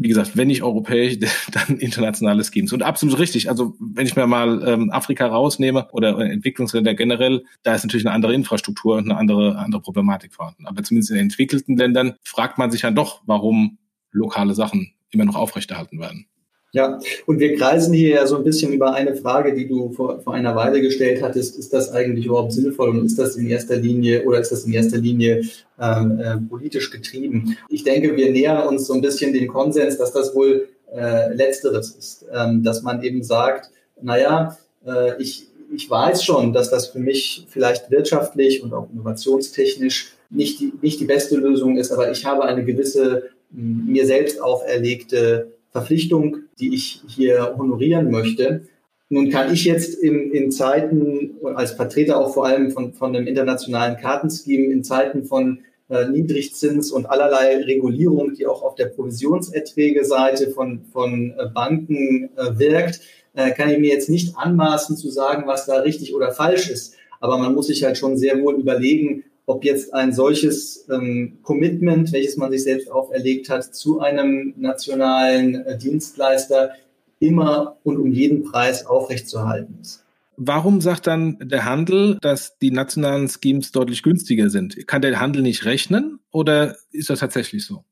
wie 0.00 0.08
gesagt, 0.08 0.36
wenn 0.36 0.46
nicht 0.46 0.62
europäisch, 0.62 1.18
dann 1.52 1.78
internationale 1.78 2.44
Schemes. 2.44 2.72
Und 2.72 2.82
absolut 2.82 3.18
richtig. 3.18 3.50
Also 3.50 3.74
wenn 3.80 4.06
ich 4.06 4.16
mir 4.16 4.26
mal 4.26 4.62
ähm, 4.66 4.90
Afrika 4.90 5.26
rausnehme 5.26 5.88
oder 5.92 6.18
Entwicklungsländer 6.18 6.94
generell, 6.94 7.44
da 7.64 7.74
ist 7.74 7.84
natürlich 7.84 8.06
eine 8.06 8.14
andere 8.14 8.32
Infrastruktur 8.32 8.96
und 8.96 9.10
eine 9.10 9.18
andere, 9.18 9.58
andere 9.58 9.82
Problematik 9.82 10.32
vorhanden. 10.32 10.66
Aber 10.66 10.82
zumindest 10.82 11.10
in 11.10 11.18
entwickelten 11.18 11.76
Ländern 11.76 12.14
fragt 12.22 12.58
man 12.58 12.70
sich 12.70 12.82
dann 12.82 12.94
doch, 12.94 13.22
warum 13.26 13.78
lokale 14.12 14.54
Sachen 14.54 14.94
immer 15.10 15.24
noch 15.24 15.36
aufrechterhalten 15.36 15.98
werden. 15.98 16.26
Ja, 16.72 16.98
und 17.24 17.40
wir 17.40 17.56
kreisen 17.56 17.94
hier 17.94 18.10
ja 18.10 18.26
so 18.26 18.36
ein 18.36 18.44
bisschen 18.44 18.74
über 18.74 18.92
eine 18.92 19.16
Frage, 19.16 19.54
die 19.54 19.66
du 19.66 19.90
vor, 19.92 20.20
vor 20.20 20.34
einer 20.34 20.54
Weile 20.54 20.82
gestellt 20.82 21.22
hattest. 21.22 21.58
Ist 21.58 21.72
das 21.72 21.90
eigentlich 21.90 22.26
überhaupt 22.26 22.52
sinnvoll 22.52 22.90
und 22.90 23.06
ist 23.06 23.18
das 23.18 23.36
in 23.36 23.48
erster 23.48 23.76
Linie 23.76 24.24
oder 24.24 24.38
ist 24.38 24.52
das 24.52 24.64
in 24.64 24.74
erster 24.74 24.98
Linie 24.98 25.44
ähm, 25.80 26.20
äh, 26.20 26.36
politisch 26.36 26.90
getrieben? 26.90 27.56
Ich 27.70 27.84
denke, 27.84 28.14
wir 28.16 28.30
nähern 28.30 28.68
uns 28.68 28.86
so 28.86 28.92
ein 28.92 29.00
bisschen 29.00 29.32
dem 29.32 29.48
Konsens, 29.48 29.96
dass 29.96 30.12
das 30.12 30.34
wohl 30.34 30.68
äh, 30.94 31.32
Letzteres 31.32 31.92
ist, 31.92 32.26
ähm, 32.34 32.62
dass 32.62 32.82
man 32.82 33.02
eben 33.02 33.22
sagt, 33.22 33.70
naja, 34.02 34.58
äh, 34.86 35.20
ich, 35.22 35.46
ich 35.74 35.88
weiß 35.88 36.22
schon, 36.22 36.52
dass 36.52 36.68
das 36.68 36.88
für 36.88 36.98
mich 36.98 37.46
vielleicht 37.48 37.90
wirtschaftlich 37.90 38.62
und 38.62 38.74
auch 38.74 38.88
innovationstechnisch 38.92 40.12
nicht 40.28 40.60
die, 40.60 40.74
nicht 40.82 41.00
die 41.00 41.06
beste 41.06 41.36
Lösung 41.36 41.78
ist, 41.78 41.92
aber 41.92 42.10
ich 42.10 42.26
habe 42.26 42.44
eine 42.44 42.62
gewisse 42.64 43.30
mir 43.50 44.04
selbst 44.04 44.42
auferlegte 44.42 45.52
Verpflichtung, 45.78 46.38
die 46.58 46.74
ich 46.74 47.02
hier 47.06 47.54
honorieren 47.56 48.10
möchte. 48.10 48.62
Nun 49.10 49.30
kann 49.30 49.52
ich 49.52 49.64
jetzt 49.64 49.94
in, 49.94 50.32
in 50.32 50.50
Zeiten, 50.50 51.36
als 51.54 51.72
Vertreter 51.72 52.18
auch 52.18 52.34
vor 52.34 52.46
allem 52.46 52.70
von, 52.70 52.92
von 52.92 53.14
einem 53.14 53.26
internationalen 53.26 53.96
Kartenscheme, 53.96 54.72
in 54.72 54.84
Zeiten 54.84 55.24
von 55.24 55.60
äh, 55.88 56.08
Niedrigzins 56.08 56.90
und 56.90 57.06
allerlei 57.06 57.56
Regulierung, 57.64 58.34
die 58.34 58.46
auch 58.46 58.62
auf 58.62 58.74
der 58.74 58.86
Provisionserträge-Seite 58.86 60.50
von, 60.50 60.84
von 60.92 61.34
äh, 61.38 61.46
Banken 61.54 62.30
äh, 62.36 62.58
wirkt, 62.58 63.00
äh, 63.34 63.52
kann 63.52 63.70
ich 63.70 63.78
mir 63.78 63.90
jetzt 63.90 64.10
nicht 64.10 64.36
anmaßen 64.36 64.96
zu 64.96 65.08
sagen, 65.10 65.44
was 65.46 65.64
da 65.64 65.78
richtig 65.78 66.14
oder 66.14 66.32
falsch 66.32 66.68
ist. 66.68 66.94
Aber 67.20 67.38
man 67.38 67.54
muss 67.54 67.68
sich 67.68 67.84
halt 67.84 67.96
schon 67.96 68.16
sehr 68.18 68.42
wohl 68.42 68.56
überlegen, 68.56 69.24
ob 69.48 69.64
jetzt 69.64 69.94
ein 69.94 70.12
solches 70.12 70.86
ähm, 70.90 71.38
Commitment, 71.42 72.12
welches 72.12 72.36
man 72.36 72.50
sich 72.50 72.64
selbst 72.64 72.90
auferlegt 72.90 73.48
hat, 73.48 73.74
zu 73.74 73.98
einem 74.00 74.52
nationalen 74.58 75.64
äh, 75.64 75.78
Dienstleister 75.78 76.72
immer 77.18 77.78
und 77.82 77.96
um 77.96 78.12
jeden 78.12 78.44
Preis 78.44 78.84
aufrechtzuerhalten 78.84 79.78
ist. 79.80 80.04
Warum 80.36 80.82
sagt 80.82 81.06
dann 81.06 81.38
der 81.40 81.64
Handel, 81.64 82.18
dass 82.20 82.58
die 82.58 82.70
nationalen 82.70 83.28
Schemes 83.28 83.72
deutlich 83.72 84.02
günstiger 84.02 84.50
sind? 84.50 84.86
Kann 84.86 85.00
der 85.00 85.18
Handel 85.18 85.42
nicht 85.42 85.64
rechnen 85.64 86.20
oder 86.30 86.76
ist 86.92 87.08
das 87.08 87.20
tatsächlich 87.20 87.64
so? 87.64 87.84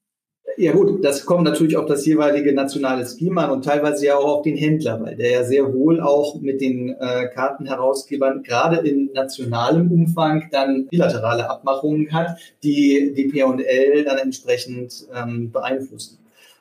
Ja 0.58 0.72
gut, 0.72 1.04
das 1.04 1.26
kommt 1.26 1.44
natürlich 1.44 1.76
auf 1.76 1.84
das 1.84 2.06
jeweilige 2.06 2.54
nationale 2.54 3.06
Scheme 3.06 3.42
an 3.42 3.50
und 3.50 3.64
teilweise 3.64 4.06
ja 4.06 4.16
auch 4.16 4.38
auf 4.38 4.42
den 4.42 4.56
Händler, 4.56 5.02
weil 5.02 5.14
der 5.14 5.30
ja 5.30 5.44
sehr 5.44 5.74
wohl 5.74 6.00
auch 6.00 6.40
mit 6.40 6.62
den 6.62 6.96
äh, 6.98 7.28
Kartenherausgebern 7.28 8.42
gerade 8.42 8.76
in 8.88 9.10
nationalem 9.12 9.92
Umfang 9.92 10.48
dann 10.50 10.86
bilaterale 10.86 11.50
Abmachungen 11.50 12.10
hat, 12.10 12.38
die 12.62 13.12
die 13.14 13.24
P&L 13.24 14.04
dann 14.04 14.18
entsprechend 14.18 15.06
ähm, 15.14 15.50
beeinflussen. 15.52 16.18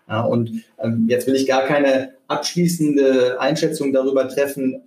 Ja, 0.08 0.22
und 0.22 0.52
ähm, 0.78 1.06
jetzt 1.08 1.26
will 1.26 1.36
ich 1.36 1.48
gar 1.48 1.64
keine 1.64 2.12
abschließende 2.28 3.40
Einschätzung 3.40 3.92
darüber 3.92 4.28
treffen, 4.28 4.82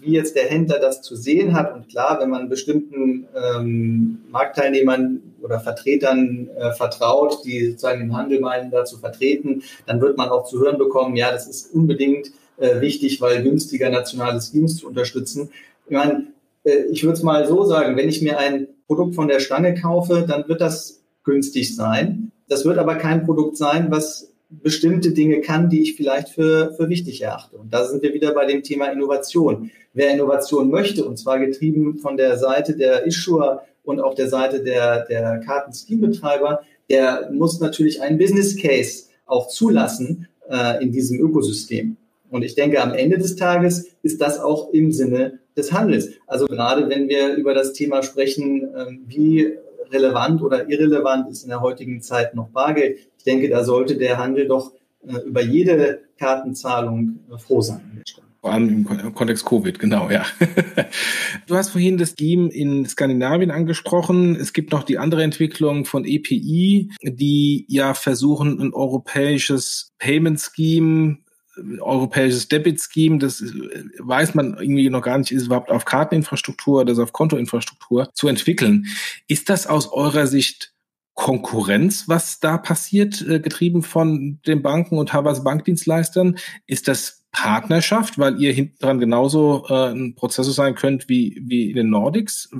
wie 0.00 0.12
jetzt 0.12 0.34
der 0.34 0.46
Händler 0.46 0.78
das 0.78 1.02
zu 1.02 1.14
sehen 1.14 1.54
hat. 1.54 1.74
Und 1.74 1.88
klar, 1.88 2.18
wenn 2.20 2.30
man 2.30 2.48
bestimmten 2.48 3.26
ähm, 3.34 4.18
Marktteilnehmern 4.30 5.20
oder 5.46 5.60
Vertretern 5.60 6.50
äh, 6.56 6.72
vertraut, 6.72 7.44
die 7.44 7.70
sozusagen 7.70 8.00
den 8.00 8.16
Handel 8.16 8.40
meinen, 8.40 8.70
da 8.70 8.84
zu 8.84 8.98
vertreten, 8.98 9.62
dann 9.86 10.00
wird 10.00 10.18
man 10.18 10.28
auch 10.28 10.44
zu 10.44 10.58
hören 10.58 10.76
bekommen, 10.76 11.16
ja, 11.16 11.30
das 11.30 11.46
ist 11.46 11.72
unbedingt 11.72 12.32
äh, 12.58 12.80
wichtig, 12.80 13.20
weil 13.20 13.42
günstiger 13.42 13.88
nationale 13.88 14.40
Schemes 14.40 14.78
zu 14.78 14.88
unterstützen. 14.88 15.50
Ich 15.86 15.96
meine, 15.96 16.26
äh, 16.64 16.84
ich 16.90 17.04
würde 17.04 17.14
es 17.14 17.22
mal 17.22 17.46
so 17.46 17.64
sagen, 17.64 17.96
wenn 17.96 18.08
ich 18.08 18.20
mir 18.20 18.38
ein 18.38 18.66
Produkt 18.86 19.14
von 19.14 19.28
der 19.28 19.40
Stange 19.40 19.74
kaufe, 19.74 20.26
dann 20.28 20.48
wird 20.48 20.60
das 20.60 21.02
günstig 21.24 21.74
sein. 21.74 22.32
Das 22.48 22.64
wird 22.64 22.78
aber 22.78 22.96
kein 22.96 23.24
Produkt 23.24 23.56
sein, 23.56 23.90
was 23.90 24.32
bestimmte 24.48 25.10
Dinge 25.10 25.40
kann, 25.40 25.70
die 25.70 25.82
ich 25.82 25.96
vielleicht 25.96 26.28
für, 26.28 26.72
für 26.74 26.88
wichtig 26.88 27.22
erachte. 27.22 27.56
Und 27.56 27.72
da 27.72 27.84
sind 27.84 28.02
wir 28.02 28.14
wieder 28.14 28.32
bei 28.32 28.46
dem 28.46 28.62
Thema 28.62 28.86
Innovation. 28.86 29.70
Wer 29.92 30.10
Innovation 30.10 30.70
möchte, 30.70 31.04
und 31.04 31.18
zwar 31.18 31.38
getrieben 31.38 31.98
von 31.98 32.16
der 32.16 32.36
Seite 32.36 32.76
der 32.76 33.06
Issuer 33.06 33.62
und 33.86 34.00
auch 34.00 34.14
der 34.14 34.28
Seite 34.28 34.62
der, 34.62 35.06
der 35.06 35.40
Karten-Scheme-Betreiber, 35.40 36.60
der 36.90 37.30
muss 37.32 37.60
natürlich 37.60 38.02
einen 38.02 38.18
Business 38.18 38.56
Case 38.60 39.04
auch 39.24 39.48
zulassen 39.48 40.28
äh, 40.50 40.82
in 40.82 40.92
diesem 40.92 41.18
Ökosystem. 41.20 41.96
Und 42.30 42.42
ich 42.42 42.54
denke, 42.54 42.82
am 42.82 42.92
Ende 42.92 43.18
des 43.18 43.36
Tages 43.36 43.88
ist 44.02 44.20
das 44.20 44.38
auch 44.38 44.72
im 44.72 44.92
Sinne 44.92 45.38
des 45.56 45.72
Handels. 45.72 46.10
Also 46.26 46.46
gerade 46.46 46.88
wenn 46.88 47.08
wir 47.08 47.34
über 47.34 47.54
das 47.54 47.72
Thema 47.72 48.02
sprechen, 48.02 48.68
ähm, 48.76 49.04
wie 49.06 49.54
relevant 49.90 50.42
oder 50.42 50.68
irrelevant 50.68 51.30
ist 51.30 51.44
in 51.44 51.50
der 51.50 51.60
heutigen 51.60 52.02
Zeit 52.02 52.34
noch 52.34 52.48
Bargeld. 52.48 52.98
Ich 53.18 53.24
denke, 53.24 53.48
da 53.48 53.64
sollte 53.64 53.96
der 53.96 54.18
Handel 54.18 54.48
doch 54.48 54.72
äh, 55.06 55.18
über 55.24 55.42
jede 55.42 56.00
Kartenzahlung 56.18 57.20
äh, 57.32 57.38
froh 57.38 57.60
sein. 57.60 58.02
Vor 58.46 58.52
allem 58.52 58.86
im 58.88 59.12
Kontext 59.12 59.44
Covid, 59.44 59.76
genau, 59.80 60.08
ja. 60.08 60.24
du 61.48 61.56
hast 61.56 61.70
vorhin 61.70 61.98
das 61.98 62.14
Scheme 62.16 62.48
in 62.48 62.86
Skandinavien 62.86 63.50
angesprochen. 63.50 64.36
Es 64.36 64.52
gibt 64.52 64.70
noch 64.70 64.84
die 64.84 64.98
andere 64.98 65.24
Entwicklung 65.24 65.84
von 65.84 66.04
EPI, 66.04 66.92
die 67.02 67.64
ja 67.66 67.94
versuchen, 67.94 68.60
ein 68.60 68.72
europäisches 68.72 69.90
Payment 69.98 70.40
Scheme 70.40 71.18
europäisches 71.80 72.46
Debit 72.46 72.80
Scheme, 72.80 73.18
das 73.18 73.42
weiß 73.98 74.34
man 74.34 74.56
irgendwie 74.60 74.90
noch 74.90 75.02
gar 75.02 75.18
nicht, 75.18 75.32
ist 75.32 75.46
überhaupt 75.46 75.72
auf 75.72 75.84
Karteninfrastruktur 75.84 76.82
oder 76.82 77.02
auf 77.02 77.12
Kontoinfrastruktur 77.12 78.10
zu 78.14 78.28
entwickeln. 78.28 78.86
Ist 79.26 79.48
das 79.48 79.66
aus 79.66 79.92
eurer 79.92 80.28
Sicht 80.28 80.72
Konkurrenz, 81.14 82.04
was 82.08 82.40
da 82.40 82.58
passiert, 82.58 83.26
äh, 83.26 83.40
getrieben 83.40 83.82
von 83.82 84.38
den 84.46 84.62
Banken 84.62 84.98
und 84.98 85.14
Havas 85.14 85.42
Bankdienstleistern? 85.42 86.36
Ist 86.66 86.88
das 86.88 87.15
Partnerschaft, 87.36 88.18
weil 88.18 88.40
ihr 88.40 88.52
hinten 88.52 88.78
dran 88.78 88.98
genauso 88.98 89.66
äh, 89.68 89.90
ein 89.90 90.14
Prozessor 90.14 90.54
sein 90.54 90.74
könnt 90.74 91.08
wie, 91.08 91.42
wie 91.46 91.70
in 91.70 91.76
den 91.76 91.90
Nordics? 91.90 92.50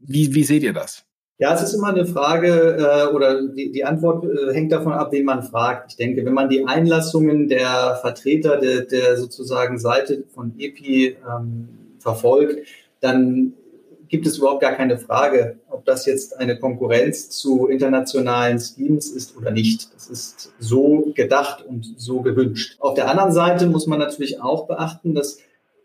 Wie, 0.00 0.32
wie 0.32 0.44
seht 0.44 0.62
ihr 0.62 0.72
das? 0.72 1.04
Ja, 1.38 1.52
es 1.52 1.62
ist 1.62 1.74
immer 1.74 1.88
eine 1.88 2.06
Frage 2.06 2.78
äh, 2.78 3.12
oder 3.12 3.42
die, 3.48 3.72
die 3.72 3.84
Antwort 3.84 4.24
äh, 4.24 4.54
hängt 4.54 4.70
davon 4.70 4.92
ab, 4.92 5.08
wen 5.10 5.24
man 5.24 5.42
fragt. 5.42 5.90
Ich 5.90 5.96
denke, 5.96 6.24
wenn 6.24 6.32
man 6.32 6.48
die 6.48 6.64
Einlassungen 6.64 7.48
der 7.48 7.98
Vertreter 8.00 8.58
der, 8.58 8.82
der 8.82 9.16
sozusagen 9.16 9.78
Seite 9.78 10.24
von 10.32 10.54
EPI 10.56 11.16
ähm, 11.28 11.68
verfolgt, 11.98 12.66
dann 13.00 13.54
gibt 14.08 14.26
es 14.26 14.38
überhaupt 14.38 14.60
gar 14.60 14.72
keine 14.72 14.98
Frage, 14.98 15.58
ob 15.68 15.84
das 15.84 16.06
jetzt 16.06 16.38
eine 16.38 16.58
Konkurrenz 16.58 17.30
zu 17.30 17.66
internationalen 17.66 18.58
Schemes 18.58 19.10
ist 19.10 19.36
oder 19.36 19.50
nicht. 19.50 19.94
Das 19.94 20.08
ist 20.08 20.52
so 20.58 21.12
gedacht 21.14 21.64
und 21.64 21.94
so 21.96 22.20
gewünscht. 22.20 22.76
Auf 22.80 22.94
der 22.94 23.10
anderen 23.10 23.32
Seite 23.32 23.66
muss 23.66 23.86
man 23.86 23.98
natürlich 23.98 24.40
auch 24.40 24.66
beachten, 24.66 25.14
dass 25.14 25.38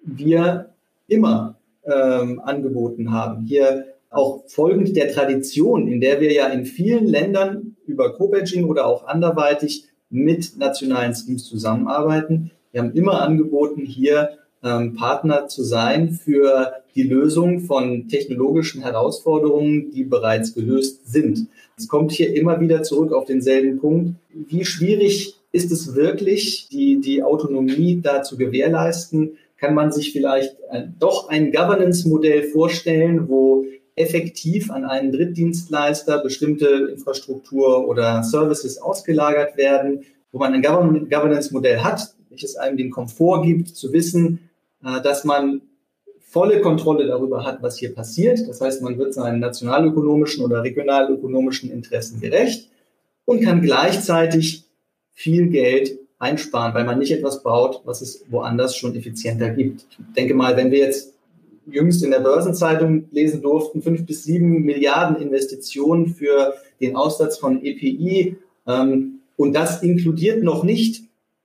wir 0.04 0.70
immer 1.08 1.56
ähm, 1.84 2.40
angeboten 2.40 3.12
haben, 3.12 3.46
hier 3.46 3.86
auch 4.10 4.44
folgend 4.48 4.96
der 4.96 5.12
Tradition, 5.12 5.88
in 5.88 6.02
der 6.02 6.20
wir 6.20 6.32
ja 6.34 6.48
in 6.48 6.66
vielen 6.66 7.08
Ländern 7.08 7.78
über 7.86 8.14
Co-Badging 8.14 8.66
oder 8.66 8.86
auch 8.86 9.06
anderweitig 9.08 9.86
mit 10.10 10.58
nationalen 10.58 11.16
Schemes 11.16 11.46
zusammenarbeiten. 11.46 12.52
Wir 12.72 12.82
haben 12.82 12.94
immer 12.94 13.22
angeboten, 13.22 13.86
hier 13.86 14.38
ähm, 14.64 14.96
Partner 14.96 15.48
zu 15.48 15.64
sein 15.64 16.12
für 16.12 16.74
die 16.96 17.04
Lösung 17.04 17.62
von 17.62 18.08
technologischen 18.08 18.82
Herausforderungen, 18.82 19.92
die 19.92 20.04
bereits 20.04 20.54
gelöst 20.54 21.02
sind. 21.12 21.48
Es 21.78 21.88
kommt 21.88 22.12
hier 22.12 22.36
immer 22.36 22.60
wieder 22.60 22.84
zurück 22.84 23.14
auf 23.14 23.26
denselben 23.26 23.80
Punkt. 23.80 24.16
Wie 24.34 24.66
schwierig 24.66 25.36
ist 25.52 25.72
es 25.72 25.96
wirklich, 25.96 26.68
die, 26.72 27.02
die 27.02 27.24
Autonomie 27.24 28.00
da 28.02 28.24
zu 28.24 28.38
gewährleisten? 28.38 29.38
Kann 29.58 29.74
man 29.76 29.92
sich 29.92 30.12
vielleicht 30.12 30.56
äh, 30.70 30.84
doch 31.00 31.30
ein 31.30 31.52
Governance-Modell 31.52 32.44
vorstellen, 32.44 33.30
wo 33.30 33.66
effektiv 33.96 34.72
an 34.72 34.86
einen 34.86 35.12
Drittdienstleister 35.12 36.24
bestimmte 36.24 36.90
Infrastruktur 36.92 37.88
oder 37.88 38.24
Services 38.24 38.82
ausgelagert 38.82 39.58
werden, 39.58 40.04
wo 40.32 40.40
man 40.40 40.54
ein 40.54 40.62
Governance-Modell 40.62 41.82
hat, 41.82 42.16
welches 42.30 42.56
einem 42.56 42.78
den 42.78 42.90
Komfort 42.90 43.44
gibt, 43.44 43.70
zu 43.70 43.92
wissen, 43.94 44.50
äh, 44.84 45.02
dass 45.02 45.24
man 45.24 45.62
volle 46.32 46.62
Kontrolle 46.62 47.08
darüber 47.08 47.44
hat, 47.44 47.62
was 47.62 47.78
hier 47.78 47.94
passiert. 47.94 48.48
Das 48.48 48.62
heißt, 48.62 48.82
man 48.82 48.98
wird 48.98 49.14
seinen 49.14 49.42
nationalökonomischen 49.42 50.46
oder 50.46 50.64
regionalökonomischen 50.64 51.70
Interessen 51.70 52.22
gerecht 52.22 52.70
und 53.26 53.44
kann 53.44 53.62
gleichzeitig 53.62 54.64
viel 55.12 55.50
Geld 55.50 56.00
einsparen, 56.20 56.74
weil 56.74 56.86
man 56.86 57.00
nicht 57.00 57.12
etwas 57.12 57.44
baut, 57.44 57.82
was 57.84 58.02
es 58.02 58.24
woanders 58.30 58.78
schon 58.78 58.96
effizienter 58.96 59.50
gibt. 59.50 59.86
Ich 59.92 60.14
denke 60.16 60.34
mal, 60.34 60.56
wenn 60.56 60.72
wir 60.72 60.80
jetzt 60.80 61.16
jüngst 61.66 62.02
in 62.02 62.12
der 62.12 62.22
Börsenzeitung 62.22 63.10
lesen 63.12 63.42
durften, 63.42 63.82
fünf 63.82 64.06
bis 64.06 64.24
sieben 64.24 64.62
Milliarden 64.62 65.18
Investitionen 65.22 66.08
für 66.08 66.54
den 66.80 66.96
Aussatz 66.96 67.40
von 67.40 67.62
EPI. 67.62 68.38
Ähm, 68.68 69.20
und 69.36 69.54
das 69.54 69.84
inkludiert 69.84 70.44
noch 70.44 70.64
nicht 70.64 71.04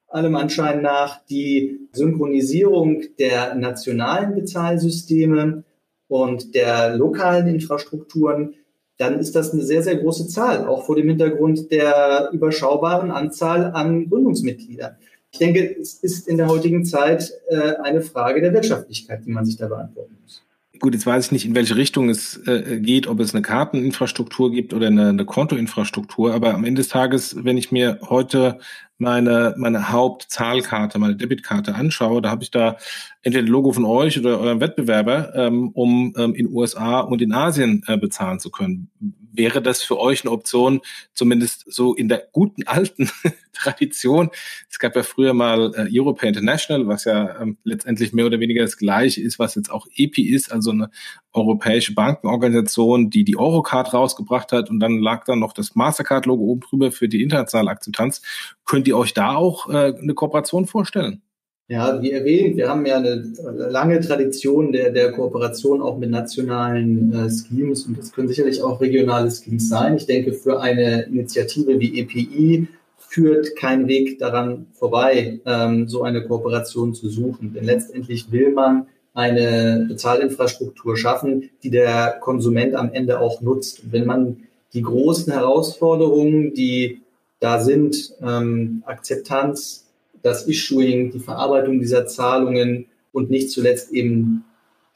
allem 0.08 0.36
Anschein 0.36 0.82
nach 0.82 1.24
die 1.26 1.88
Synchronisierung 1.92 3.02
der 3.18 3.54
nationalen 3.54 4.34
Bezahlsysteme 4.34 5.64
und 6.08 6.54
der 6.54 6.96
lokalen 6.96 7.48
Infrastrukturen, 7.48 8.54
dann 8.98 9.18
ist 9.18 9.34
das 9.34 9.52
eine 9.52 9.62
sehr, 9.62 9.82
sehr 9.82 9.96
große 9.96 10.28
Zahl, 10.28 10.66
auch 10.66 10.86
vor 10.86 10.96
dem 10.96 11.08
Hintergrund 11.08 11.70
der 11.70 12.30
überschaubaren 12.32 13.10
Anzahl 13.10 13.72
an 13.72 14.08
Gründungsmitgliedern. 14.08 14.96
Ich 15.32 15.38
denke, 15.38 15.76
es 15.78 15.94
ist 15.94 16.28
in 16.28 16.38
der 16.38 16.48
heutigen 16.48 16.84
Zeit 16.84 17.30
äh, 17.48 17.74
eine 17.82 18.00
Frage 18.00 18.40
der 18.40 18.54
Wirtschaftlichkeit, 18.54 19.26
die 19.26 19.30
man 19.30 19.44
sich 19.44 19.56
da 19.56 19.68
beantworten 19.68 20.16
muss. 20.22 20.45
Gut, 20.80 20.94
jetzt 20.94 21.06
weiß 21.06 21.26
ich 21.26 21.32
nicht, 21.32 21.46
in 21.46 21.54
welche 21.54 21.76
Richtung 21.76 22.08
es 22.08 22.36
äh, 22.46 22.80
geht, 22.80 23.06
ob 23.06 23.20
es 23.20 23.34
eine 23.34 23.42
Karteninfrastruktur 23.42 24.50
gibt 24.50 24.74
oder 24.74 24.88
eine, 24.88 25.08
eine 25.10 25.24
Kontoinfrastruktur. 25.24 26.34
Aber 26.34 26.54
am 26.54 26.64
Ende 26.64 26.80
des 26.80 26.88
Tages, 26.88 27.36
wenn 27.44 27.56
ich 27.56 27.72
mir 27.72 27.98
heute 28.08 28.58
meine, 28.98 29.54
meine 29.58 29.90
Hauptzahlkarte, 29.90 30.98
meine 30.98 31.16
Debitkarte 31.16 31.74
anschaue, 31.74 32.22
da 32.22 32.30
habe 32.30 32.42
ich 32.42 32.50
da 32.50 32.76
entweder 33.22 33.44
ein 33.44 33.50
Logo 33.50 33.72
von 33.72 33.84
euch 33.84 34.18
oder 34.18 34.40
eurem 34.40 34.60
Wettbewerber, 34.60 35.34
ähm, 35.34 35.70
um 35.74 36.14
ähm, 36.16 36.34
in 36.34 36.48
USA 36.52 37.00
und 37.00 37.20
in 37.22 37.32
Asien 37.32 37.82
äh, 37.86 37.96
bezahlen 37.96 38.40
zu 38.40 38.50
können. 38.50 38.90
Wäre 39.36 39.62
das 39.62 39.82
für 39.82 39.98
euch 39.98 40.24
eine 40.24 40.32
Option, 40.32 40.80
zumindest 41.14 41.64
so 41.66 41.94
in 41.94 42.08
der 42.08 42.26
guten 42.32 42.66
alten 42.66 43.10
Tradition? 43.52 44.30
Es 44.70 44.78
gab 44.78 44.96
ja 44.96 45.02
früher 45.02 45.34
mal 45.34 45.72
äh, 45.74 45.88
Europay 45.98 46.28
International, 46.28 46.86
was 46.86 47.04
ja 47.04 47.40
ähm, 47.40 47.58
letztendlich 47.64 48.12
mehr 48.12 48.26
oder 48.26 48.40
weniger 48.40 48.62
das 48.62 48.76
gleiche 48.76 49.20
ist, 49.20 49.38
was 49.38 49.54
jetzt 49.54 49.70
auch 49.70 49.86
EPI 49.94 50.28
ist, 50.28 50.50
also 50.52 50.70
eine 50.70 50.90
europäische 51.32 51.94
Bankenorganisation, 51.94 53.10
die 53.10 53.24
die 53.24 53.36
Eurocard 53.36 53.92
rausgebracht 53.92 54.52
hat 54.52 54.70
und 54.70 54.80
dann 54.80 54.98
lag 54.98 55.24
dann 55.24 55.40
noch 55.40 55.52
das 55.52 55.74
Mastercard-Logo 55.74 56.42
oben 56.42 56.60
drüber 56.62 56.92
für 56.92 57.08
die 57.08 57.22
internationale 57.22 57.70
Akzeptanz. 57.70 58.22
Könnt 58.64 58.88
ihr 58.88 58.96
euch 58.96 59.14
da 59.14 59.34
auch 59.34 59.68
äh, 59.68 59.94
eine 59.96 60.14
Kooperation 60.14 60.66
vorstellen? 60.66 61.22
Ja, 61.68 62.00
wie 62.00 62.12
erwähnt, 62.12 62.56
wir 62.56 62.68
haben 62.68 62.86
ja 62.86 62.98
eine 62.98 63.24
lange 63.70 64.00
Tradition 64.00 64.70
der, 64.70 64.90
der 64.92 65.10
Kooperation 65.10 65.82
auch 65.82 65.98
mit 65.98 66.10
nationalen 66.10 67.12
äh, 67.12 67.28
Schemes 67.28 67.86
und 67.86 67.98
das 67.98 68.12
können 68.12 68.28
sicherlich 68.28 68.62
auch 68.62 68.80
regionale 68.80 69.32
Schemes 69.32 69.68
sein. 69.68 69.96
Ich 69.96 70.06
denke, 70.06 70.32
für 70.32 70.60
eine 70.60 71.02
Initiative 71.06 71.80
wie 71.80 71.98
EPI 71.98 72.68
führt 72.98 73.56
kein 73.56 73.88
Weg 73.88 74.20
daran 74.20 74.66
vorbei, 74.74 75.40
ähm, 75.44 75.88
so 75.88 76.04
eine 76.04 76.24
Kooperation 76.24 76.94
zu 76.94 77.08
suchen. 77.08 77.54
Denn 77.54 77.64
letztendlich 77.64 78.30
will 78.30 78.52
man 78.52 78.86
eine 79.12 79.86
Bezahlinfrastruktur 79.88 80.96
schaffen, 80.96 81.50
die 81.64 81.70
der 81.70 82.18
Konsument 82.20 82.76
am 82.76 82.92
Ende 82.92 83.18
auch 83.18 83.40
nutzt. 83.40 83.82
Und 83.82 83.92
wenn 83.92 84.06
man 84.06 84.44
die 84.72 84.82
großen 84.82 85.32
Herausforderungen, 85.32 86.54
die 86.54 87.00
da 87.40 87.58
sind, 87.58 88.14
ähm, 88.22 88.84
Akzeptanz, 88.86 89.85
das 90.22 90.46
Issuing, 90.46 91.10
die 91.10 91.18
Verarbeitung 91.18 91.80
dieser 91.80 92.06
Zahlungen 92.06 92.86
und 93.12 93.30
nicht 93.30 93.50
zuletzt 93.50 93.92
eben 93.92 94.44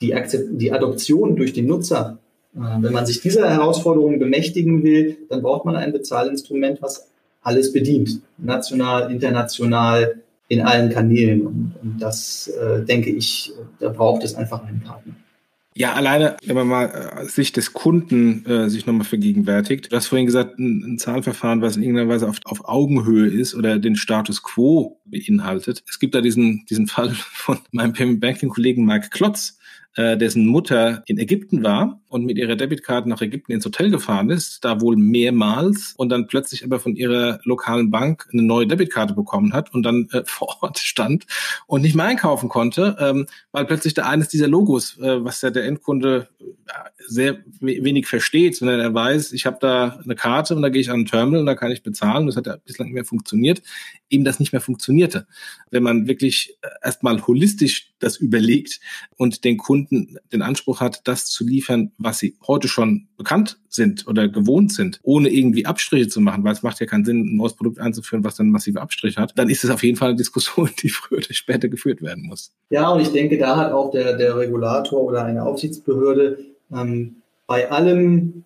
die, 0.00 0.14
Akzept 0.14 0.60
die 0.60 0.72
Adoption 0.72 1.36
durch 1.36 1.52
den 1.52 1.66
Nutzer. 1.66 2.18
Äh, 2.54 2.82
wenn 2.82 2.92
man 2.92 3.06
sich 3.06 3.20
dieser 3.20 3.48
Herausforderungen 3.48 4.18
bemächtigen 4.18 4.82
will, 4.82 5.18
dann 5.28 5.42
braucht 5.42 5.64
man 5.64 5.76
ein 5.76 5.92
Bezahlinstrument, 5.92 6.82
was 6.82 7.08
alles 7.42 7.72
bedient, 7.72 8.20
national, 8.38 9.10
international, 9.10 10.20
in 10.48 10.60
allen 10.62 10.90
Kanälen. 10.90 11.46
Und, 11.46 11.74
das 11.98 12.48
äh, 12.48 12.84
denke 12.84 13.10
ich, 13.10 13.52
da 13.78 13.88
braucht 13.88 14.24
es 14.24 14.34
einfach 14.34 14.64
einen 14.64 14.80
Partner. 14.80 15.14
Ja, 15.76 15.92
alleine, 15.92 16.36
wenn 16.44 16.56
man 16.56 16.66
mal 16.66 16.86
äh, 16.86 17.24
Sicht 17.26 17.56
des 17.56 17.72
Kunden 17.72 18.44
äh, 18.44 18.68
sich 18.68 18.86
nochmal 18.86 19.04
vergegenwärtigt. 19.04 19.92
Du 19.92 19.96
hast 19.96 20.08
vorhin 20.08 20.26
gesagt, 20.26 20.58
ein, 20.58 20.82
ein 20.84 20.98
Zahlverfahren, 20.98 21.62
was 21.62 21.76
in 21.76 21.82
irgendeiner 21.84 22.08
Weise 22.08 22.28
auf, 22.28 22.38
auf 22.44 22.68
Augenhöhe 22.68 23.28
ist 23.28 23.54
oder 23.54 23.78
den 23.78 23.94
Status 23.94 24.42
quo 24.42 25.00
beinhaltet. 25.04 25.84
Es 25.88 26.00
gibt 26.00 26.14
da 26.16 26.20
diesen, 26.20 26.66
diesen 26.68 26.88
Fall 26.88 27.10
von 27.14 27.58
meinem 27.70 27.92
Payment 27.92 28.20
Banking 28.20 28.48
Kollegen 28.48 28.84
Mike 28.84 29.08
Klotz, 29.10 29.58
äh, 29.94 30.16
dessen 30.16 30.46
Mutter 30.46 31.04
in 31.06 31.18
Ägypten 31.18 31.62
war 31.62 31.99
und 32.10 32.24
mit 32.24 32.38
ihrer 32.38 32.56
Debitkarte 32.56 33.08
nach 33.08 33.22
Ägypten 33.22 33.52
ins 33.52 33.64
Hotel 33.64 33.88
gefahren 33.88 34.30
ist, 34.30 34.64
da 34.64 34.80
wohl 34.80 34.96
mehrmals 34.96 35.94
und 35.96 36.08
dann 36.08 36.26
plötzlich 36.26 36.64
aber 36.64 36.80
von 36.80 36.96
ihrer 36.96 37.38
lokalen 37.44 37.92
Bank 37.92 38.28
eine 38.32 38.42
neue 38.42 38.66
Debitkarte 38.66 39.14
bekommen 39.14 39.52
hat 39.52 39.72
und 39.72 39.84
dann 39.84 40.08
äh, 40.12 40.22
vor 40.26 40.58
Ort 40.60 40.78
stand 40.78 41.26
und 41.66 41.82
nicht 41.82 41.94
mehr 41.94 42.06
einkaufen 42.06 42.48
konnte, 42.48 42.96
ähm, 42.98 43.26
weil 43.52 43.64
plötzlich 43.64 43.94
da 43.94 44.08
eines 44.08 44.28
dieser 44.28 44.48
Logos, 44.48 44.98
äh, 44.98 45.24
was 45.24 45.40
ja 45.40 45.50
der 45.50 45.64
Endkunde 45.64 46.28
äh, 46.40 46.72
sehr 47.06 47.38
wenig 47.60 48.06
versteht, 48.06 48.56
sondern 48.56 48.80
er 48.80 48.92
weiß, 48.92 49.32
ich 49.32 49.46
habe 49.46 49.58
da 49.60 50.00
eine 50.04 50.16
Karte 50.16 50.56
und 50.56 50.62
da 50.62 50.68
gehe 50.68 50.80
ich 50.80 50.90
an 50.90 51.00
ein 51.00 51.06
Terminal 51.06 51.40
und 51.40 51.46
da 51.46 51.54
kann 51.54 51.70
ich 51.70 51.82
bezahlen. 51.82 52.26
Das 52.26 52.36
hat 52.36 52.46
ja 52.46 52.56
bislang 52.56 52.88
nicht 52.88 52.94
mehr 52.94 53.04
funktioniert. 53.04 53.62
Eben 54.08 54.24
das 54.24 54.38
nicht 54.40 54.52
mehr 54.52 54.60
funktionierte. 54.60 55.26
Wenn 55.70 55.82
man 55.82 56.08
wirklich 56.08 56.56
äh, 56.62 56.68
erstmal 56.82 57.24
holistisch 57.26 57.92
das 58.00 58.16
überlegt 58.16 58.80
und 59.16 59.44
den 59.44 59.56
Kunden 59.56 60.16
den 60.32 60.42
Anspruch 60.42 60.80
hat, 60.80 61.02
das 61.04 61.26
zu 61.26 61.44
liefern, 61.46 61.92
was 62.00 62.18
sie 62.18 62.36
heute 62.46 62.66
schon 62.66 63.08
bekannt 63.16 63.58
sind 63.68 64.06
oder 64.06 64.28
gewohnt 64.28 64.72
sind, 64.72 64.98
ohne 65.02 65.28
irgendwie 65.28 65.66
Abstriche 65.66 66.08
zu 66.08 66.20
machen, 66.20 66.42
weil 66.42 66.54
es 66.54 66.62
macht 66.62 66.80
ja 66.80 66.86
keinen 66.86 67.04
Sinn, 67.04 67.20
ein 67.20 67.36
neues 67.36 67.54
Produkt 67.54 67.78
einzuführen, 67.78 68.24
was 68.24 68.36
dann 68.36 68.50
massive 68.50 68.80
Abstriche 68.80 69.20
hat, 69.20 69.32
dann 69.36 69.50
ist 69.50 69.62
es 69.62 69.70
auf 69.70 69.82
jeden 69.82 69.96
Fall 69.96 70.08
eine 70.08 70.16
Diskussion, 70.16 70.70
die 70.82 70.88
früher 70.88 71.18
oder 71.18 71.34
später 71.34 71.68
geführt 71.68 72.02
werden 72.02 72.24
muss. 72.26 72.52
Ja, 72.70 72.88
und 72.88 73.00
ich 73.00 73.12
denke, 73.12 73.38
da 73.38 73.56
hat 73.56 73.72
auch 73.72 73.90
der, 73.90 74.16
der 74.16 74.36
Regulator 74.36 75.02
oder 75.02 75.24
eine 75.24 75.44
Aufsichtsbehörde 75.44 76.38
ähm, 76.72 77.16
bei 77.46 77.70
allem 77.70 78.44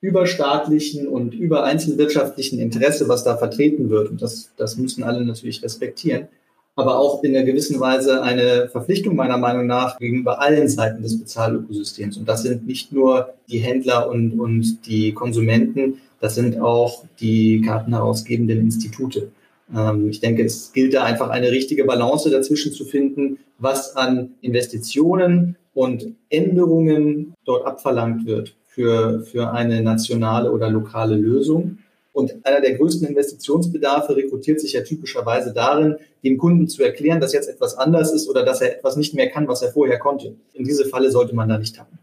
überstaatlichen 0.00 1.08
und 1.08 1.32
übereinzelwirtschaftlichen 1.32 2.58
Interesse, 2.58 3.08
was 3.08 3.24
da 3.24 3.38
vertreten 3.38 3.88
wird, 3.88 4.10
und 4.10 4.20
das, 4.20 4.52
das 4.58 4.76
müssen 4.76 5.02
alle 5.02 5.24
natürlich 5.24 5.62
respektieren, 5.62 6.28
aber 6.76 6.98
auch 6.98 7.22
in 7.22 7.36
einer 7.36 7.44
gewissen 7.44 7.78
Weise 7.78 8.22
eine 8.22 8.68
Verpflichtung 8.68 9.14
meiner 9.14 9.38
Meinung 9.38 9.66
nach 9.66 9.98
gegenüber 9.98 10.40
allen 10.40 10.68
Seiten 10.68 11.02
des 11.02 11.18
Bezahlökosystems. 11.18 12.16
Und 12.16 12.28
das 12.28 12.42
sind 12.42 12.66
nicht 12.66 12.92
nur 12.92 13.34
die 13.48 13.58
Händler 13.58 14.08
und, 14.08 14.40
und 14.40 14.86
die 14.86 15.12
Konsumenten, 15.12 16.00
das 16.20 16.34
sind 16.34 16.60
auch 16.60 17.04
die 17.20 17.60
kartenherausgebenden 17.60 18.58
Institute. 18.60 19.30
Ähm, 19.74 20.08
ich 20.08 20.20
denke, 20.20 20.44
es 20.44 20.72
gilt 20.72 20.94
da 20.94 21.04
einfach 21.04 21.30
eine 21.30 21.50
richtige 21.50 21.84
Balance 21.84 22.30
dazwischen 22.30 22.72
zu 22.72 22.84
finden, 22.84 23.38
was 23.58 23.94
an 23.96 24.30
Investitionen 24.40 25.56
und 25.74 26.06
Änderungen 26.28 27.34
dort 27.44 27.66
abverlangt 27.66 28.26
wird 28.26 28.54
für, 28.66 29.20
für 29.20 29.52
eine 29.52 29.82
nationale 29.82 30.50
oder 30.50 30.70
lokale 30.70 31.16
Lösung 31.16 31.78
und 32.14 32.46
einer 32.46 32.60
der 32.60 32.74
größten 32.74 33.08
Investitionsbedarfe 33.08 34.16
rekrutiert 34.16 34.60
sich 34.60 34.72
ja 34.72 34.82
typischerweise 34.82 35.52
darin, 35.52 35.96
dem 36.22 36.38
Kunden 36.38 36.68
zu 36.68 36.82
erklären, 36.82 37.20
dass 37.20 37.32
jetzt 37.32 37.48
etwas 37.48 37.76
anders 37.76 38.12
ist 38.12 38.28
oder 38.28 38.44
dass 38.44 38.60
er 38.60 38.76
etwas 38.76 38.96
nicht 38.96 39.14
mehr 39.14 39.28
kann, 39.28 39.48
was 39.48 39.62
er 39.62 39.72
vorher 39.72 39.98
konnte. 39.98 40.36
In 40.52 40.64
diese 40.64 40.84
Falle 40.86 41.10
sollte 41.10 41.34
man 41.34 41.48
da 41.48 41.58
nicht 41.58 41.74
tappen. 41.74 41.98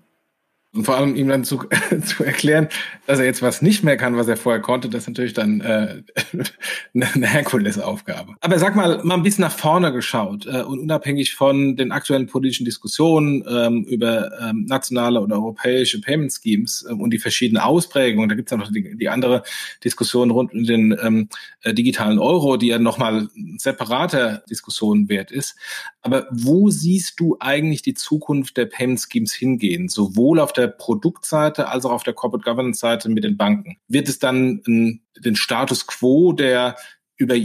Und 0.73 0.85
vor 0.85 0.95
allem 0.95 1.15
ihm 1.17 1.27
dann 1.27 1.43
zu, 1.43 1.63
zu 2.05 2.23
erklären, 2.23 2.69
dass 3.05 3.19
er 3.19 3.25
jetzt 3.25 3.41
was 3.41 3.61
nicht 3.61 3.83
mehr 3.83 3.97
kann, 3.97 4.15
was 4.15 4.29
er 4.29 4.37
vorher 4.37 4.61
konnte, 4.61 4.87
das 4.87 5.03
ist 5.03 5.07
natürlich 5.09 5.33
dann 5.33 5.59
äh, 5.59 6.01
eine 6.93 7.27
Herkulesaufgabe. 7.27 8.35
Aber 8.39 8.57
sag 8.57 8.77
mal, 8.77 9.03
mal 9.03 9.15
ein 9.15 9.23
bisschen 9.23 9.41
nach 9.41 9.51
vorne 9.51 9.91
geschaut 9.91 10.45
äh, 10.45 10.61
und 10.61 10.79
unabhängig 10.79 11.35
von 11.35 11.75
den 11.75 11.91
aktuellen 11.91 12.27
politischen 12.27 12.63
Diskussionen 12.63 13.43
ähm, 13.49 13.83
über 13.83 14.31
ähm, 14.39 14.65
nationale 14.65 15.19
oder 15.19 15.35
europäische 15.35 15.99
Payment 15.99 16.31
Schemes 16.31 16.85
ähm, 16.89 17.01
und 17.01 17.11
die 17.11 17.19
verschiedenen 17.19 17.61
Ausprägungen, 17.61 18.29
da 18.29 18.35
gibt 18.35 18.49
es 18.49 18.51
ja 18.51 18.57
noch 18.57 18.71
die, 18.71 18.95
die 18.95 19.09
andere 19.09 19.43
Diskussion 19.83 20.31
rund 20.31 20.53
um 20.53 20.63
den 20.63 20.97
ähm, 21.01 21.27
äh, 21.63 21.73
digitalen 21.73 22.17
Euro, 22.17 22.55
die 22.55 22.67
ja 22.67 22.79
nochmal 22.79 23.27
separater 23.57 24.43
Diskussion 24.49 25.09
wert 25.09 25.31
ist. 25.31 25.57
Aber 26.01 26.27
wo 26.31 26.69
siehst 26.69 27.19
du 27.19 27.35
eigentlich 27.39 27.81
die 27.81 27.93
Zukunft 27.93 28.55
der 28.55 28.67
Payment 28.67 29.01
Schemes 29.01 29.33
hingehen, 29.33 29.89
sowohl 29.89 30.39
auf 30.39 30.53
der 30.53 30.60
der 30.61 30.67
Produktseite 30.67 31.67
als 31.67 31.85
auch 31.85 31.91
auf 31.91 32.03
der 32.03 32.13
Corporate 32.13 32.49
Governance 32.49 32.79
Seite 32.79 33.09
mit 33.09 33.23
den 33.23 33.37
Banken. 33.37 33.77
Wird 33.87 34.07
es 34.07 34.19
dann 34.19 34.61
ein, 34.67 35.01
den 35.17 35.35
Status 35.35 35.87
quo, 35.87 36.31
der 36.33 36.75
über 37.17 37.35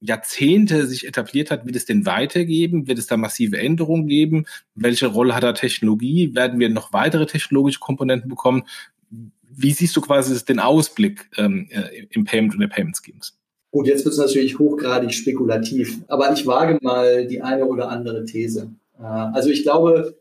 Jahrzehnte 0.00 0.86
sich 0.86 1.06
etabliert 1.06 1.50
hat, 1.50 1.66
wird 1.66 1.76
es 1.76 1.86
den 1.86 2.06
weitergeben? 2.06 2.86
Wird 2.86 2.98
es 2.98 3.06
da 3.06 3.16
massive 3.16 3.58
Änderungen 3.58 4.06
geben? 4.06 4.46
Welche 4.74 5.06
Rolle 5.06 5.34
hat 5.34 5.42
da 5.42 5.52
Technologie? 5.52 6.34
Werden 6.34 6.60
wir 6.60 6.68
noch 6.68 6.92
weitere 6.92 7.26
technologische 7.26 7.80
Komponenten 7.80 8.28
bekommen? 8.28 8.64
Wie 9.10 9.72
siehst 9.72 9.96
du 9.96 10.00
quasi 10.00 10.44
den 10.44 10.60
Ausblick 10.60 11.30
ähm, 11.38 11.68
äh, 11.70 12.06
im 12.10 12.24
Payment 12.24 12.54
und 12.54 12.60
der 12.60 12.68
Payment 12.68 12.96
Schemes? 12.96 13.38
Gut, 13.70 13.86
jetzt 13.86 14.04
wird 14.04 14.12
es 14.12 14.18
natürlich 14.18 14.58
hochgradig 14.58 15.12
spekulativ, 15.12 15.98
aber 16.08 16.32
ich 16.32 16.46
wage 16.46 16.78
mal 16.82 17.26
die 17.26 17.42
eine 17.42 17.66
oder 17.66 17.88
andere 17.88 18.24
These. 18.24 18.70
Äh, 18.98 19.02
also 19.02 19.50
ich 19.50 19.62
glaube, 19.62 20.18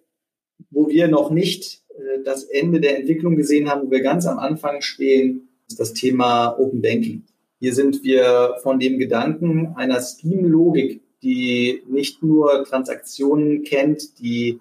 wo 0.70 0.88
wir 0.88 1.08
noch 1.08 1.32
nicht 1.32 1.82
das 2.24 2.44
Ende 2.44 2.80
der 2.80 3.00
Entwicklung 3.00 3.36
gesehen 3.36 3.70
haben, 3.70 3.88
wo 3.88 3.92
wir 3.92 4.02
ganz 4.02 4.26
am 4.26 4.40
Anfang 4.40 4.82
stehen, 4.82 5.48
ist 5.68 5.80
das 5.80 5.94
Thema 5.94 6.58
Open 6.60 6.82
Banking. 6.82 7.24
Hier 7.60 7.74
sind 7.74 8.04
wir 8.04 8.56
von 8.62 8.80
dem 8.80 9.00
Gedanken 9.00 9.74
einer 9.76 10.02
Scheme-Logik, 10.02 11.02
die 11.24 11.82
nicht 11.88 12.22
nur 12.22 12.64
Transaktionen 12.66 13.64
kennt, 13.64 14.20
die 14.20 14.60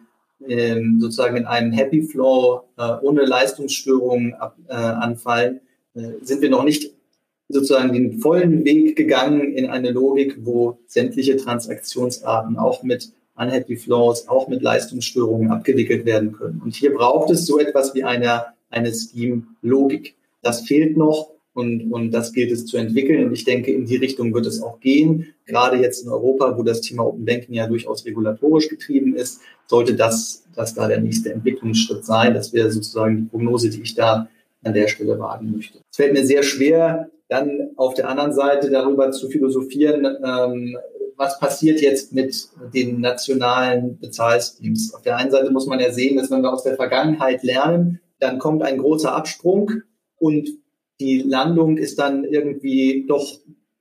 ähm, 0.48 0.98
sozusagen 1.00 1.36
in 1.36 1.46
einem 1.46 1.72
Happy 1.72 2.02
Flow 2.02 2.62
äh, 2.76 2.94
ohne 3.02 3.24
Leistungsstörungen 3.24 4.34
ab, 4.34 4.56
äh, 4.68 4.74
anfallen, 4.74 5.60
äh, 5.94 6.12
sind 6.22 6.40
wir 6.42 6.50
noch 6.50 6.64
nicht 6.64 6.92
sozusagen 7.48 7.92
den 7.92 8.20
vollen 8.20 8.64
Weg 8.64 8.96
gegangen 8.96 9.52
in 9.52 9.66
eine 9.66 9.90
Logik, 9.90 10.38
wo 10.40 10.78
sämtliche 10.86 11.36
Transaktionsarten 11.36 12.56
auch 12.56 12.82
mit 12.82 13.12
Unhappy 13.36 13.76
Flows 13.76 14.28
auch 14.28 14.48
mit 14.48 14.62
Leistungsstörungen 14.62 15.50
abgewickelt 15.50 16.04
werden 16.06 16.32
können. 16.32 16.60
Und 16.64 16.74
hier 16.74 16.94
braucht 16.94 17.30
es 17.30 17.46
so 17.46 17.58
etwas 17.58 17.94
wie 17.94 18.04
eine, 18.04 18.44
eine 18.70 18.92
Scheme-Logik. 18.92 20.14
Das 20.42 20.62
fehlt 20.62 20.96
noch. 20.96 21.30
Und, 21.52 21.92
und 21.92 22.10
das 22.10 22.32
gilt 22.32 22.50
es 22.50 22.66
zu 22.66 22.76
entwickeln. 22.76 23.26
Und 23.26 23.32
ich 23.32 23.44
denke, 23.44 23.72
in 23.72 23.86
die 23.86 23.96
Richtung 23.96 24.34
wird 24.34 24.46
es 24.46 24.60
auch 24.60 24.80
gehen. 24.80 25.34
Gerade 25.46 25.76
jetzt 25.76 26.02
in 26.02 26.10
Europa, 26.10 26.58
wo 26.58 26.64
das 26.64 26.80
Thema 26.80 27.06
Open 27.06 27.24
Banking 27.24 27.54
ja 27.54 27.68
durchaus 27.68 28.04
regulatorisch 28.04 28.68
getrieben 28.68 29.14
ist, 29.14 29.40
sollte 29.66 29.94
das, 29.94 30.44
das 30.56 30.74
da 30.74 30.88
der 30.88 31.00
nächste 31.00 31.32
Entwicklungsschritt 31.32 32.04
sein. 32.04 32.34
Das 32.34 32.52
wäre 32.52 32.72
sozusagen 32.72 33.16
die 33.16 33.22
Prognose, 33.28 33.70
die 33.70 33.82
ich 33.82 33.94
da 33.94 34.28
an 34.64 34.74
der 34.74 34.88
Stelle 34.88 35.16
wagen 35.18 35.52
möchte. 35.52 35.78
Es 35.90 35.96
fällt 35.96 36.12
mir 36.12 36.26
sehr 36.26 36.42
schwer, 36.42 37.10
dann 37.28 37.70
auf 37.76 37.94
der 37.94 38.08
anderen 38.08 38.32
Seite 38.32 38.70
darüber 38.70 39.10
zu 39.12 39.28
philosophieren, 39.28 40.04
ähm, 40.24 40.76
was 41.16 41.38
passiert 41.38 41.80
jetzt 41.80 42.12
mit 42.12 42.48
den 42.74 43.00
nationalen 43.00 43.98
Bezahlschemes. 43.98 44.94
Auf 44.94 45.02
der 45.02 45.16
einen 45.16 45.30
Seite 45.30 45.50
muss 45.50 45.66
man 45.66 45.80
ja 45.80 45.92
sehen, 45.92 46.16
dass 46.16 46.30
wenn 46.30 46.42
wir 46.42 46.52
aus 46.52 46.62
der 46.62 46.76
Vergangenheit 46.76 47.42
lernen, 47.42 48.00
dann 48.20 48.38
kommt 48.38 48.62
ein 48.62 48.78
großer 48.78 49.14
Absprung 49.14 49.70
und 50.18 50.48
die 51.00 51.20
Landung 51.20 51.76
ist 51.76 51.98
dann 51.98 52.24
irgendwie 52.24 53.04
doch 53.06 53.38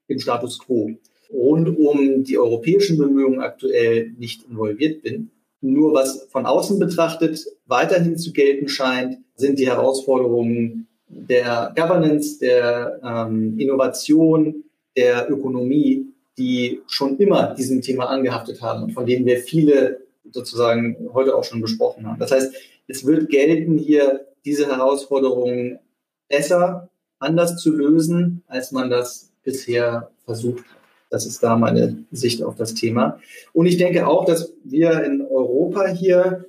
im 0.08 0.20
Status 0.20 0.60
quo. 0.60 0.92
Rund 1.32 1.78
um 1.78 2.24
die 2.24 2.38
europäischen 2.38 2.98
Bemühungen 2.98 3.42
aktuell 3.42 4.12
nicht 4.18 4.44
involviert 4.44 5.04
bin. 5.04 5.32
Nur 5.62 5.94
was 5.94 6.28
von 6.30 6.46
außen 6.46 6.78
betrachtet 6.78 7.46
weiterhin 7.66 8.18
zu 8.18 8.34
gelten 8.34 8.68
scheint, 8.68 9.18
sind 9.36 9.60
die 9.60 9.68
Herausforderungen 9.68 10.88
der 11.08 11.74
Governance, 11.76 12.40
der 12.40 13.00
ähm, 13.04 13.58
Innovation, 13.58 14.64
der 14.96 15.30
Ökonomie, 15.30 16.13
die 16.38 16.82
schon 16.88 17.18
immer 17.18 17.54
diesem 17.54 17.82
Thema 17.82 18.06
angehaftet 18.06 18.62
haben 18.62 18.84
und 18.84 18.92
von 18.92 19.06
denen 19.06 19.26
wir 19.26 19.38
viele 19.38 20.02
sozusagen 20.32 21.10
heute 21.14 21.36
auch 21.36 21.44
schon 21.44 21.62
besprochen 21.62 22.08
haben. 22.08 22.20
Das 22.20 22.32
heißt, 22.32 22.54
es 22.88 23.06
wird 23.06 23.30
gelten, 23.30 23.78
hier 23.78 24.28
diese 24.46 24.68
Herausforderungen 24.68 25.80
besser 26.28 26.90
anders 27.20 27.58
zu 27.58 27.72
lösen, 27.72 28.44
als 28.48 28.72
man 28.72 28.90
das 28.90 29.32
bisher 29.44 30.10
versucht 30.26 30.66
hat. 30.66 30.78
Das 31.10 31.26
ist 31.28 31.44
da 31.44 31.56
meine 31.56 32.04
Sicht 32.12 32.42
auf 32.42 32.56
das 32.56 32.74
Thema. 32.74 33.20
Und 33.54 33.68
ich 33.68 33.78
denke 33.78 34.08
auch, 34.08 34.26
dass 34.26 34.52
wir 34.64 35.04
in 35.04 35.22
Europa 35.22 35.88
hier, 35.88 36.46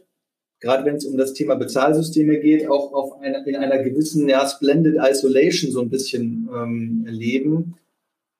gerade 0.61 0.87
wenn 0.87 0.97
es 0.97 1.05
um 1.05 1.19
das 1.19 1.35
Thema 1.35 1.55
Bezahlsysteme 1.57 2.39
geht, 2.39 2.69
auch 2.71 2.95
auf 2.95 3.21
eine, 3.21 3.45
in 3.47 3.57
einer 3.57 3.83
gewissen 3.83 4.27
ja, 4.27 4.49
Splendid 4.49 4.97
Isolation 4.99 5.71
so 5.71 5.83
ein 5.83 5.91
bisschen 5.91 6.49
ähm, 6.55 7.05
leben. 7.07 7.75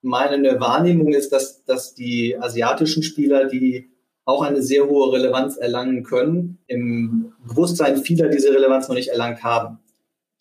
Meine 0.05 0.59
Wahrnehmung 0.59 1.13
ist, 1.13 1.31
dass, 1.31 1.63
dass 1.65 1.95
die 1.95 2.37
asiatischen 2.37 3.01
Spieler, 3.01 3.45
die 3.45 3.89
auch 4.23 4.43
eine 4.43 4.61
sehr 4.61 4.87
hohe 4.87 5.11
Relevanz 5.13 5.57
erlangen 5.57 6.03
können, 6.03 6.59
im 6.67 7.33
Bewusstsein 7.47 7.97
vieler 7.97 8.29
diese 8.29 8.53
Relevanz 8.53 8.87
noch 8.87 8.95
nicht 8.95 9.09
erlangt 9.09 9.43
haben. 9.43 9.79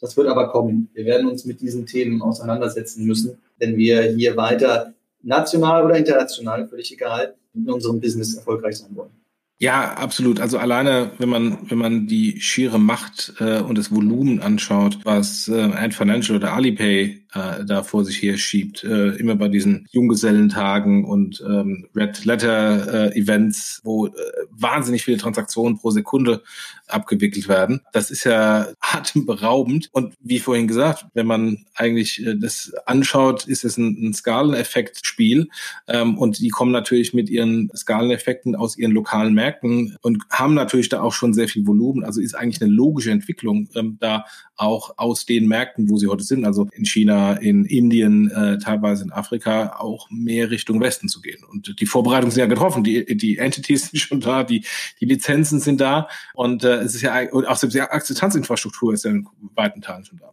Das 0.00 0.18
wird 0.18 0.28
aber 0.28 0.50
kommen. 0.50 0.90
Wir 0.92 1.06
werden 1.06 1.28
uns 1.28 1.46
mit 1.46 1.62
diesen 1.62 1.86
Themen 1.86 2.20
auseinandersetzen 2.20 3.06
müssen, 3.06 3.38
wenn 3.58 3.78
wir 3.78 4.02
hier 4.02 4.36
weiter 4.36 4.92
national 5.22 5.86
oder 5.86 5.96
international, 5.96 6.68
völlig 6.68 6.92
egal, 6.92 7.34
in 7.54 7.70
unserem 7.70 8.00
Business 8.00 8.34
erfolgreich 8.34 8.76
sein 8.76 8.94
wollen. 8.94 9.12
Ja, 9.58 9.94
absolut. 9.94 10.40
Also 10.40 10.58
alleine, 10.58 11.12
wenn 11.18 11.28
man 11.28 11.58
wenn 11.70 11.78
man 11.78 12.06
die 12.06 12.40
schiere 12.40 12.78
Macht 12.78 13.34
äh, 13.38 13.60
und 13.60 13.78
das 13.78 13.94
Volumen 13.94 14.40
anschaut, 14.40 14.98
was 15.04 15.48
äh, 15.48 15.54
Ant 15.54 15.94
Financial 15.94 16.36
oder 16.36 16.52
Alipay 16.52 17.23
äh, 17.34 17.64
da 17.64 17.82
vor 17.82 18.04
sich 18.04 18.22
her 18.22 18.38
schiebt, 18.38 18.84
äh, 18.84 19.10
immer 19.16 19.34
bei 19.34 19.48
diesen 19.48 19.88
Junggesellentagen 19.90 21.04
und 21.04 21.42
ähm, 21.46 21.88
Red 21.94 22.24
Letter 22.24 23.12
äh, 23.12 23.18
Events, 23.18 23.80
wo 23.84 24.06
äh, 24.06 24.12
wahnsinnig 24.50 25.04
viele 25.04 25.18
Transaktionen 25.18 25.78
pro 25.78 25.90
Sekunde 25.90 26.42
abgewickelt 26.86 27.48
werden. 27.48 27.80
Das 27.92 28.10
ist 28.10 28.24
ja 28.24 28.68
atemberaubend. 28.80 29.88
Und 29.92 30.14
wie 30.20 30.38
vorhin 30.38 30.68
gesagt, 30.68 31.06
wenn 31.14 31.26
man 31.26 31.64
eigentlich 31.74 32.24
äh, 32.24 32.36
das 32.36 32.72
anschaut, 32.86 33.46
ist 33.46 33.64
es 33.64 33.76
ein, 33.76 33.96
ein 34.00 34.14
Skaleneffekt-Spiel. 34.14 35.48
Ähm, 35.88 36.16
und 36.18 36.38
die 36.38 36.50
kommen 36.50 36.72
natürlich 36.72 37.14
mit 37.14 37.28
ihren 37.28 37.70
Skaleneffekten 37.74 38.54
aus 38.54 38.76
ihren 38.76 38.92
lokalen 38.92 39.34
Märkten 39.34 39.96
und 40.02 40.22
haben 40.30 40.54
natürlich 40.54 40.88
da 40.88 41.00
auch 41.00 41.12
schon 41.12 41.34
sehr 41.34 41.48
viel 41.48 41.66
Volumen. 41.66 42.04
Also 42.04 42.20
ist 42.20 42.34
eigentlich 42.34 42.62
eine 42.62 42.70
logische 42.70 43.10
Entwicklung, 43.10 43.68
ähm, 43.74 43.96
da 44.00 44.24
auch 44.56 44.94
aus 44.96 45.26
den 45.26 45.48
Märkten, 45.48 45.90
wo 45.90 45.96
sie 45.96 46.06
heute 46.06 46.24
sind, 46.24 46.44
also 46.44 46.68
in 46.74 46.84
China, 46.84 47.34
in 47.34 47.64
Indien, 47.64 48.30
äh, 48.30 48.58
teilweise 48.58 49.04
in 49.04 49.12
Afrika, 49.12 49.76
auch 49.78 50.08
mehr 50.10 50.50
Richtung 50.50 50.80
Westen 50.80 51.08
zu 51.08 51.20
gehen. 51.20 51.42
Und 51.50 51.80
die 51.80 51.86
Vorbereitungen 51.86 52.30
sind 52.30 52.40
ja 52.40 52.46
getroffen, 52.46 52.84
die, 52.84 53.04
die 53.16 53.38
Entities 53.38 53.90
sind 53.90 53.98
schon 53.98 54.20
da, 54.20 54.44
die, 54.44 54.64
die 55.00 55.06
Lizenzen 55.06 55.60
sind 55.60 55.80
da 55.80 56.08
und 56.34 56.64
äh, 56.64 56.76
es 56.76 56.94
ist 56.94 57.02
ja 57.02 57.14
und 57.32 57.46
auch 57.46 57.58
die 57.58 57.80
Akzeptanzinfrastruktur 57.80 58.92
ist 58.94 59.04
ja 59.04 59.10
in 59.10 59.26
weiten 59.54 59.80
Teilen 59.80 60.04
schon 60.04 60.18
da. 60.18 60.30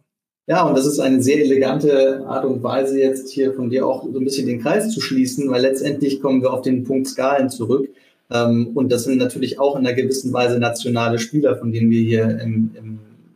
Ja, 0.48 0.64
und 0.64 0.76
das 0.76 0.86
ist 0.86 0.98
eine 0.98 1.22
sehr 1.22 1.38
elegante 1.38 2.24
Art 2.26 2.44
und 2.44 2.62
Weise, 2.62 2.98
jetzt 3.00 3.30
hier 3.30 3.54
von 3.54 3.70
dir 3.70 3.86
auch 3.86 4.02
so 4.02 4.18
ein 4.18 4.24
bisschen 4.24 4.46
den 4.46 4.60
Kreis 4.60 4.90
zu 4.90 5.00
schließen, 5.00 5.48
weil 5.50 5.62
letztendlich 5.62 6.20
kommen 6.20 6.42
wir 6.42 6.52
auf 6.52 6.62
den 6.62 6.82
Punkt 6.84 7.06
Skalen 7.06 7.48
zurück. 7.48 7.88
Ähm, 8.30 8.70
und 8.74 8.90
das 8.90 9.04
sind 9.04 9.18
natürlich 9.18 9.60
auch 9.60 9.76
in 9.76 9.86
einer 9.86 9.94
gewissen 9.94 10.32
Weise 10.32 10.58
nationale 10.58 11.18
Spieler, 11.18 11.56
von 11.56 11.70
denen 11.70 11.90
wir 11.90 12.02
hier 12.02 12.40
im, 12.40 12.70
im 12.74 12.91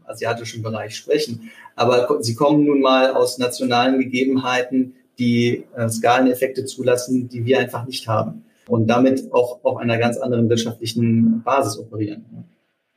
asiatischen 0.08 0.62
Bereich 0.62 0.96
sprechen. 0.96 1.50
Aber 1.74 2.18
sie 2.22 2.34
kommen 2.34 2.64
nun 2.64 2.80
mal 2.80 3.12
aus 3.12 3.38
nationalen 3.38 3.98
Gegebenheiten, 3.98 4.94
die 5.18 5.64
äh, 5.76 5.88
Skaleneffekte 5.88 6.64
zulassen, 6.64 7.28
die 7.28 7.44
wir 7.44 7.58
einfach 7.58 7.86
nicht 7.86 8.06
haben. 8.08 8.44
Und 8.68 8.88
damit 8.88 9.32
auch 9.32 9.60
auf 9.62 9.76
einer 9.76 9.98
ganz 9.98 10.18
anderen 10.18 10.48
wirtschaftlichen 10.48 11.42
Basis 11.42 11.78
operieren. 11.78 12.24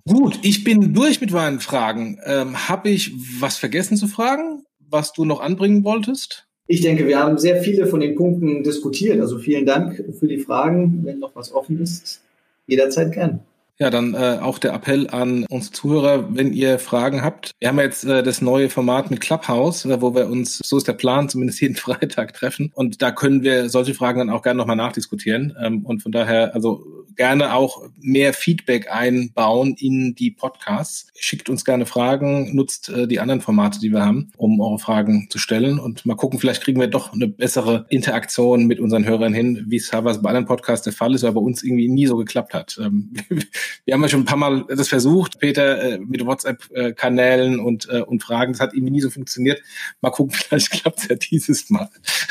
Gut, 0.07 0.39
ich 0.41 0.63
bin 0.63 0.93
durch 0.93 1.21
mit 1.21 1.31
meinen 1.31 1.59
Fragen. 1.59 2.19
Ähm, 2.25 2.67
Habe 2.67 2.89
ich 2.89 3.13
was 3.39 3.57
vergessen 3.57 3.95
zu 3.95 4.07
fragen, 4.07 4.63
was 4.89 5.13
du 5.13 5.25
noch 5.25 5.39
anbringen 5.39 5.83
wolltest? 5.83 6.47
Ich 6.65 6.81
denke, 6.81 7.07
wir 7.07 7.19
haben 7.19 7.37
sehr 7.37 7.61
viele 7.61 7.87
von 7.87 7.99
den 7.99 8.15
Punkten 8.15 8.63
diskutiert. 8.63 9.19
Also 9.19 9.37
vielen 9.39 9.65
Dank 9.65 10.03
für 10.19 10.27
die 10.27 10.39
Fragen. 10.39 11.03
Wenn 11.03 11.19
noch 11.19 11.35
was 11.35 11.51
offen 11.51 11.81
ist, 11.81 12.21
jederzeit 12.67 13.11
gern. 13.11 13.41
Ja, 13.81 13.89
dann 13.89 14.13
äh, 14.13 14.39
auch 14.41 14.59
der 14.59 14.73
Appell 14.73 15.09
an 15.09 15.45
uns 15.45 15.71
Zuhörer, 15.71 16.35
wenn 16.35 16.51
ihr 16.51 16.79
Fragen 16.79 17.21
habt. 17.21 17.51
Wir 17.59 17.69
haben 17.69 17.79
jetzt 17.79 18.03
äh, 18.03 18.21
das 18.23 18.41
neue 18.41 18.69
Format 18.69 19.09
mit 19.09 19.21
Clubhouse, 19.21 19.85
äh, 19.85 20.01
wo 20.01 20.13
wir 20.13 20.27
uns, 20.27 20.59
so 20.65 20.75
ist 20.75 20.89
der 20.89 20.93
Plan, 20.93 21.29
zumindest 21.29 21.61
jeden 21.61 21.77
Freitag 21.77 22.33
treffen. 22.33 22.71
Und 22.75 23.01
da 23.01 23.11
können 23.11 23.41
wir 23.41 23.69
solche 23.69 23.93
Fragen 23.93 24.19
dann 24.19 24.29
auch 24.31 24.41
gerne 24.41 24.57
nochmal 24.57 24.75
nachdiskutieren. 24.75 25.55
Ähm, 25.63 25.85
und 25.85 26.03
von 26.03 26.11
daher, 26.11 26.53
also 26.53 26.98
gerne 27.19 27.53
auch 27.53 27.83
mehr 27.99 28.33
Feedback 28.33 28.89
einbauen 28.89 29.75
in 29.77 30.15
die 30.15 30.31
Podcasts. 30.31 31.07
Schickt 31.19 31.49
uns 31.49 31.65
gerne 31.65 31.85
Fragen, 31.85 32.55
nutzt 32.55 32.87
äh, 32.87 33.09
die 33.09 33.19
anderen 33.19 33.41
Formate, 33.41 33.77
die 33.81 33.91
wir 33.91 34.05
haben, 34.05 34.31
um 34.37 34.61
eure 34.61 34.79
Fragen 34.79 35.27
zu 35.29 35.37
stellen. 35.37 35.79
Und 35.79 36.05
mal 36.05 36.15
gucken, 36.15 36.39
vielleicht 36.39 36.63
kriegen 36.63 36.79
wir 36.79 36.87
doch 36.87 37.11
eine 37.11 37.27
bessere 37.27 37.85
Interaktion 37.89 38.67
mit 38.67 38.79
unseren 38.79 39.03
Hörern 39.03 39.33
hin, 39.33 39.65
wie 39.67 39.75
es 39.75 39.89
teilweise 39.89 40.21
bei 40.21 40.29
anderen 40.29 40.45
Podcasts 40.45 40.85
der 40.85 40.93
Fall 40.93 41.13
ist, 41.13 41.25
aber 41.25 41.41
bei 41.41 41.45
uns 41.45 41.61
irgendwie 41.61 41.89
nie 41.89 42.07
so 42.07 42.15
geklappt 42.15 42.53
hat. 42.53 42.79
Ähm, 42.81 43.11
wir 43.83 43.93
haben 43.93 44.01
ja 44.01 44.07
schon 44.07 44.21
ein 44.21 44.25
paar 44.25 44.37
Mal 44.37 44.63
das 44.69 44.87
versucht, 44.87 45.39
Peter, 45.39 45.95
äh, 45.95 45.97
mit 45.97 46.25
WhatsApp-Kanälen 46.25 47.59
und, 47.59 47.89
äh, 47.89 47.99
und 47.99 48.23
Fragen. 48.23 48.53
Das 48.53 48.61
hat 48.61 48.73
irgendwie 48.73 48.93
nie 48.93 49.01
so 49.01 49.09
funktioniert. 49.09 49.61
Mal 49.99 50.11
gucken, 50.11 50.31
vielleicht 50.47 50.71
klappt 50.71 50.99
es 50.99 51.07
ja 51.09 51.15
dieses 51.15 51.69
Mal. 51.69 51.89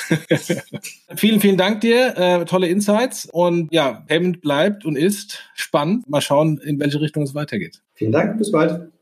vielen, 1.15 1.43
vielen 1.43 1.59
Dank 1.59 1.83
dir. 1.83 2.17
Äh, 2.17 2.47
tolle 2.47 2.69
Insights. 2.69 3.29
Und 3.31 3.71
ja, 3.71 4.03
Payment 4.07 4.41
bleibt 4.79 4.85
und 4.85 4.97
ist 4.97 5.51
spannend. 5.55 6.09
Mal 6.09 6.21
schauen, 6.21 6.59
in 6.59 6.79
welche 6.79 7.01
Richtung 7.01 7.23
es 7.23 7.35
weitergeht. 7.35 7.83
Vielen 7.95 8.13
Dank. 8.13 8.39
Bis 8.39 8.51
bald. 8.51 8.93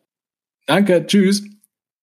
Danke. 0.67 1.07
Tschüss. 1.07 1.45